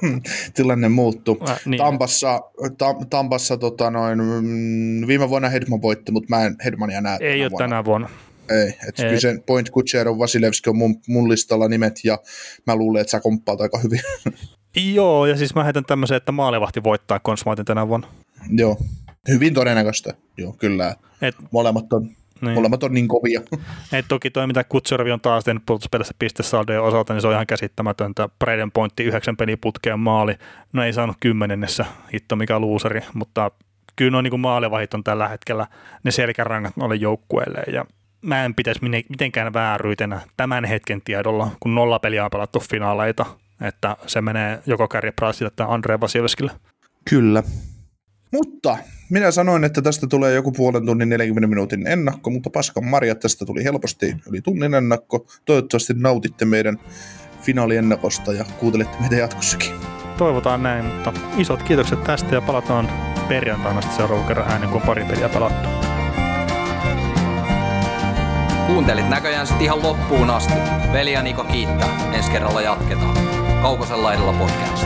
[0.56, 1.44] tilanne muuttuu.
[1.50, 1.78] Äh, niin.
[1.78, 2.40] Tampassa,
[2.78, 7.18] ta, Tampassa tota noin, mm, viime vuonna Hedman voitti, mutta mä en Hedmania näe.
[7.22, 7.68] Ei ole vuonna.
[7.68, 8.10] tänä vuonna.
[8.50, 12.18] Ei, että kyllä sen Point Kucherov, Vasilevski on mun, mun listalla nimet ja
[12.68, 14.00] mä luulen, että sä komppaat aika hyvin.
[14.96, 18.08] Joo, ja siis mä heitän tämmöisen, että maalevahti voittaa Consmaitin tänä vuonna.
[18.50, 18.78] Joo,
[19.28, 20.14] hyvin todennäköistä.
[20.38, 20.96] Joo, kyllä.
[21.22, 22.10] Et, Molemmat on
[22.42, 22.54] niin.
[22.54, 23.42] Molemmat on niin kovia.
[23.94, 27.48] Et toki toi, mitä Kutservi on taas tehnyt puolustuspelissä pistesaldojen osalta, niin se on ihan
[27.48, 28.30] käsittämätöntä.
[28.40, 30.36] Braden pointti yhdeksän peliputkeen maali.
[30.74, 33.52] No ei saanut kymmenennessä, hitto mikä luuseri, mutta
[33.96, 35.68] kyllä noin niin maalivahit on tällä hetkellä
[36.04, 37.64] ne selkärangat noille joukkueille.
[37.74, 37.86] Ja
[38.22, 43.26] mä en pitäisi mitenkään vääryytenä tämän hetken tiedolla, kun nolla peliä on pelattu finaaleita,
[43.62, 46.52] että se menee joko Kärje Prasille tai Andre Vasilevskille.
[47.10, 47.44] Kyllä,
[48.32, 48.78] mutta
[49.10, 53.46] minä sanoin, että tästä tulee joku puolen tunnin 40 minuutin ennakko, mutta paskan marja, tästä
[53.46, 55.26] tuli helposti yli tunnin ennakko.
[55.46, 56.80] Toivottavasti nautitte meidän
[57.42, 59.72] finaaliennakosta ja kuuntelette meitä jatkossakin.
[60.18, 62.90] Toivotaan näin, mutta isot kiitokset tästä ja palataan
[63.28, 65.70] perjantaina sitten seuraavan kerran äänen, kun pari peliä pelattu.
[68.68, 70.54] Kuuntelit näköjään sitten ihan loppuun asti.
[70.94, 72.12] Veli ja Niko kiittää.
[72.14, 73.18] Ensi kerralla jatketaan.
[73.62, 74.86] Kaukosella edellä podcast.